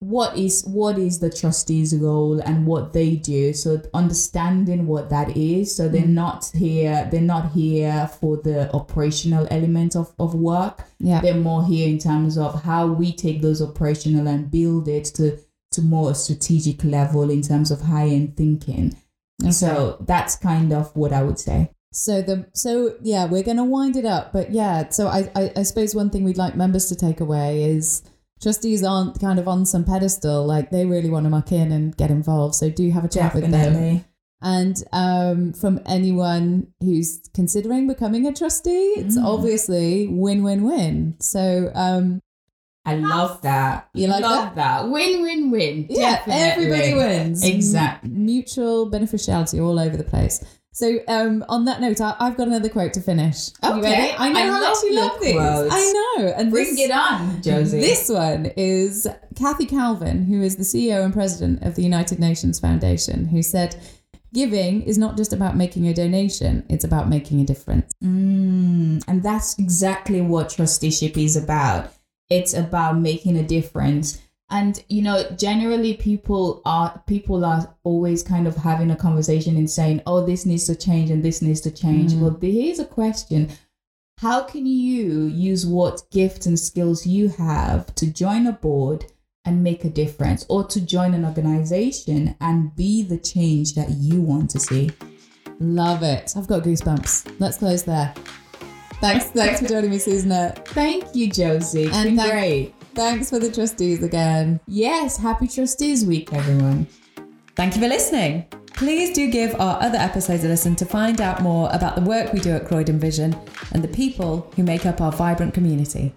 what 0.00 0.34
is 0.36 0.64
what 0.64 0.98
is 0.98 1.18
the 1.18 1.28
trustees 1.28 1.94
role 1.94 2.40
and 2.40 2.66
what 2.66 2.94
they 2.94 3.16
do 3.16 3.52
so 3.52 3.80
understanding 3.92 4.86
what 4.86 5.10
that 5.10 5.36
is 5.36 5.74
so 5.74 5.88
they're 5.88 6.02
Mm. 6.02 6.14
not 6.14 6.50
here 6.54 7.06
they're 7.10 7.20
not 7.20 7.52
here 7.52 8.08
for 8.18 8.38
the 8.38 8.72
operational 8.74 9.46
element 9.50 9.94
of, 9.94 10.12
of 10.18 10.34
work 10.34 10.84
Yeah. 10.98 11.20
they're 11.20 11.34
more 11.34 11.64
here 11.66 11.86
in 11.86 11.98
terms 11.98 12.38
of 12.38 12.62
how 12.62 12.86
we 12.86 13.12
take 13.12 13.42
those 13.42 13.60
operational 13.60 14.26
and 14.26 14.50
build 14.50 14.88
it 14.88 15.04
to 15.16 15.38
to 15.72 15.82
more 15.82 16.14
strategic 16.14 16.82
level 16.82 17.30
in 17.30 17.42
terms 17.42 17.70
of 17.70 17.82
high 17.82 18.08
end 18.08 18.36
thinking 18.38 18.96
Okay. 19.42 19.50
so 19.52 19.98
that's 20.06 20.34
kind 20.36 20.72
of 20.72 20.96
what 20.96 21.12
i 21.12 21.22
would 21.22 21.38
say 21.38 21.70
So 21.92 22.22
the 22.22 22.46
so 22.54 22.94
yeah, 23.02 23.24
we're 23.26 23.42
gonna 23.42 23.64
wind 23.64 23.96
it 23.96 24.04
up, 24.04 24.32
but 24.32 24.52
yeah. 24.52 24.88
So 24.90 25.08
I, 25.08 25.20
I 25.34 25.42
I 25.60 25.62
suppose 25.64 25.92
one 25.92 26.08
thing 26.10 26.22
we'd 26.24 26.38
like 26.44 26.54
members 26.54 26.86
to 26.90 26.94
take 26.94 27.18
away 27.20 27.64
is 27.64 28.02
trustees 28.42 28.82
aren't 28.82 29.20
kind 29.20 29.38
of 29.38 29.46
on 29.48 29.66
some 29.66 29.84
pedestal. 29.84 30.46
Like 30.46 30.70
they 30.70 30.86
really 30.86 31.10
want 31.10 31.24
to 31.24 31.30
muck 31.30 31.52
in 31.52 31.72
and 31.72 31.96
get 31.96 32.10
involved. 32.10 32.54
So 32.54 32.70
do 32.70 32.90
have 32.90 33.04
a 33.04 33.08
chat 33.08 33.34
with 33.34 33.42
them. 33.42 33.52
definitely 33.52 34.04
And 34.42 34.82
um, 34.92 35.52
from 35.52 35.80
anyone 35.84 36.68
who's 36.80 37.20
considering 37.34 37.86
becoming 37.86 38.26
a 38.26 38.32
trustee, 38.32 38.94
it's 38.96 39.18
Mm. 39.18 39.24
obviously 39.24 40.06
win 40.08 40.42
win 40.42 40.64
win. 40.64 41.16
So 41.20 41.70
um, 41.74 42.20
i 42.86 42.94
love 42.94 43.42
that 43.42 43.90
You 43.92 44.06
like 44.06 44.22
love 44.22 44.54
that, 44.54 44.88
win 44.88 45.20
win 45.20 45.50
win 45.50 45.86
yeah, 45.90 46.22
everybody 46.26 46.94
wins. 46.94 47.44
Exactly. 47.44 48.08
M- 48.10 48.24
Mutual 48.24 48.86
beneficiality 48.88 49.60
all 49.60 49.78
over 49.78 49.96
the 49.98 50.04
place. 50.04 50.42
So 50.72 51.00
um, 51.08 51.44
on 51.48 51.64
that 51.64 51.80
note, 51.80 52.00
I, 52.00 52.14
I've 52.20 52.36
got 52.36 52.46
another 52.46 52.68
quote 52.68 52.92
to 52.94 53.00
finish. 53.00 53.48
Okay. 53.62 54.14
I 54.16 54.32
know 54.32 54.40
I 54.40 54.44
how 54.44 54.52
love 54.52 54.62
much 54.62 54.82
you 54.84 54.96
love 54.96 55.20
these. 55.20 55.34
quotes. 55.34 55.74
I 55.74 55.92
know. 55.92 56.26
And 56.36 56.50
bring 56.50 56.76
this, 56.76 56.80
it 56.80 56.90
on 56.92 57.42
josie 57.42 57.80
This 57.80 58.08
one 58.08 58.46
is 58.56 59.06
Kathy 59.36 59.66
Calvin, 59.66 60.24
who 60.26 60.40
is 60.42 60.56
the 60.56 60.62
CEO 60.62 61.04
and 61.04 61.12
president 61.12 61.62
of 61.64 61.74
the 61.74 61.82
United 61.82 62.18
Nations 62.20 62.60
Foundation, 62.60 63.26
who 63.26 63.42
said, 63.42 63.76
Giving 64.32 64.82
is 64.82 64.96
not 64.96 65.16
just 65.16 65.32
about 65.32 65.56
making 65.56 65.88
a 65.88 65.94
donation, 65.94 66.64
it's 66.68 66.84
about 66.84 67.08
making 67.08 67.40
a 67.40 67.44
difference. 67.44 67.90
Mm, 68.02 69.02
and 69.08 69.22
that's 69.24 69.58
exactly 69.58 70.20
what 70.20 70.50
trusteeship 70.50 71.18
is 71.18 71.34
about. 71.34 71.92
It's 72.28 72.54
about 72.54 72.96
making 72.96 73.36
a 73.36 73.42
difference. 73.42 74.22
And 74.50 74.82
you 74.88 75.02
know, 75.02 75.24
generally 75.36 75.94
people 75.94 76.60
are 76.64 77.02
people 77.06 77.44
are 77.44 77.72
always 77.84 78.22
kind 78.22 78.48
of 78.48 78.56
having 78.56 78.90
a 78.90 78.96
conversation 78.96 79.56
and 79.56 79.70
saying, 79.70 80.02
"Oh, 80.06 80.26
this 80.26 80.44
needs 80.44 80.64
to 80.66 80.74
change 80.74 81.10
and 81.10 81.22
this 81.22 81.40
needs 81.40 81.60
to 81.62 81.70
change." 81.70 82.12
Mm. 82.12 82.20
Well, 82.20 82.38
here's 82.40 82.80
a 82.80 82.84
question: 82.84 83.50
How 84.18 84.42
can 84.42 84.66
you 84.66 85.26
use 85.26 85.64
what 85.66 86.02
gifts 86.10 86.46
and 86.46 86.58
skills 86.58 87.06
you 87.06 87.28
have 87.28 87.94
to 87.94 88.12
join 88.12 88.46
a 88.46 88.52
board 88.52 89.06
and 89.44 89.62
make 89.62 89.84
a 89.84 89.90
difference, 89.90 90.44
or 90.48 90.64
to 90.64 90.80
join 90.80 91.14
an 91.14 91.24
organization 91.24 92.34
and 92.40 92.74
be 92.74 93.02
the 93.02 93.18
change 93.18 93.74
that 93.74 93.90
you 93.90 94.20
want 94.20 94.50
to 94.50 94.58
see? 94.58 94.90
Love 95.60 96.02
it. 96.02 96.32
I've 96.36 96.46
got 96.48 96.64
goosebumps. 96.64 97.36
Let's 97.38 97.58
close 97.58 97.84
there. 97.84 98.12
Thanks, 99.00 99.26
thanks 99.26 99.60
for 99.60 99.68
joining 99.68 99.90
me, 99.90 99.98
Susan. 99.98 100.30
Thank 100.66 101.14
you, 101.14 101.30
Josie. 101.30 101.88
And 101.92 102.04
been 102.10 102.16
thank- 102.16 102.32
great. 102.32 102.74
Thanks 103.00 103.30
for 103.30 103.38
the 103.38 103.50
trustees 103.50 104.02
again. 104.02 104.60
Yes, 104.66 105.16
happy 105.16 105.48
Trustees 105.48 106.04
Week, 106.04 106.30
everyone. 106.34 106.86
Thank 107.56 107.74
you 107.74 107.80
for 107.80 107.88
listening. 107.88 108.44
Please 108.74 109.14
do 109.14 109.30
give 109.30 109.58
our 109.58 109.82
other 109.82 109.96
episodes 109.96 110.44
a 110.44 110.48
listen 110.48 110.76
to 110.76 110.84
find 110.84 111.18
out 111.22 111.40
more 111.40 111.70
about 111.72 111.94
the 111.94 112.02
work 112.02 112.34
we 112.34 112.40
do 112.40 112.50
at 112.50 112.66
Croydon 112.68 112.98
Vision 112.98 113.34
and 113.72 113.82
the 113.82 113.88
people 113.88 114.52
who 114.54 114.64
make 114.64 114.84
up 114.84 115.00
our 115.00 115.12
vibrant 115.12 115.54
community. 115.54 116.12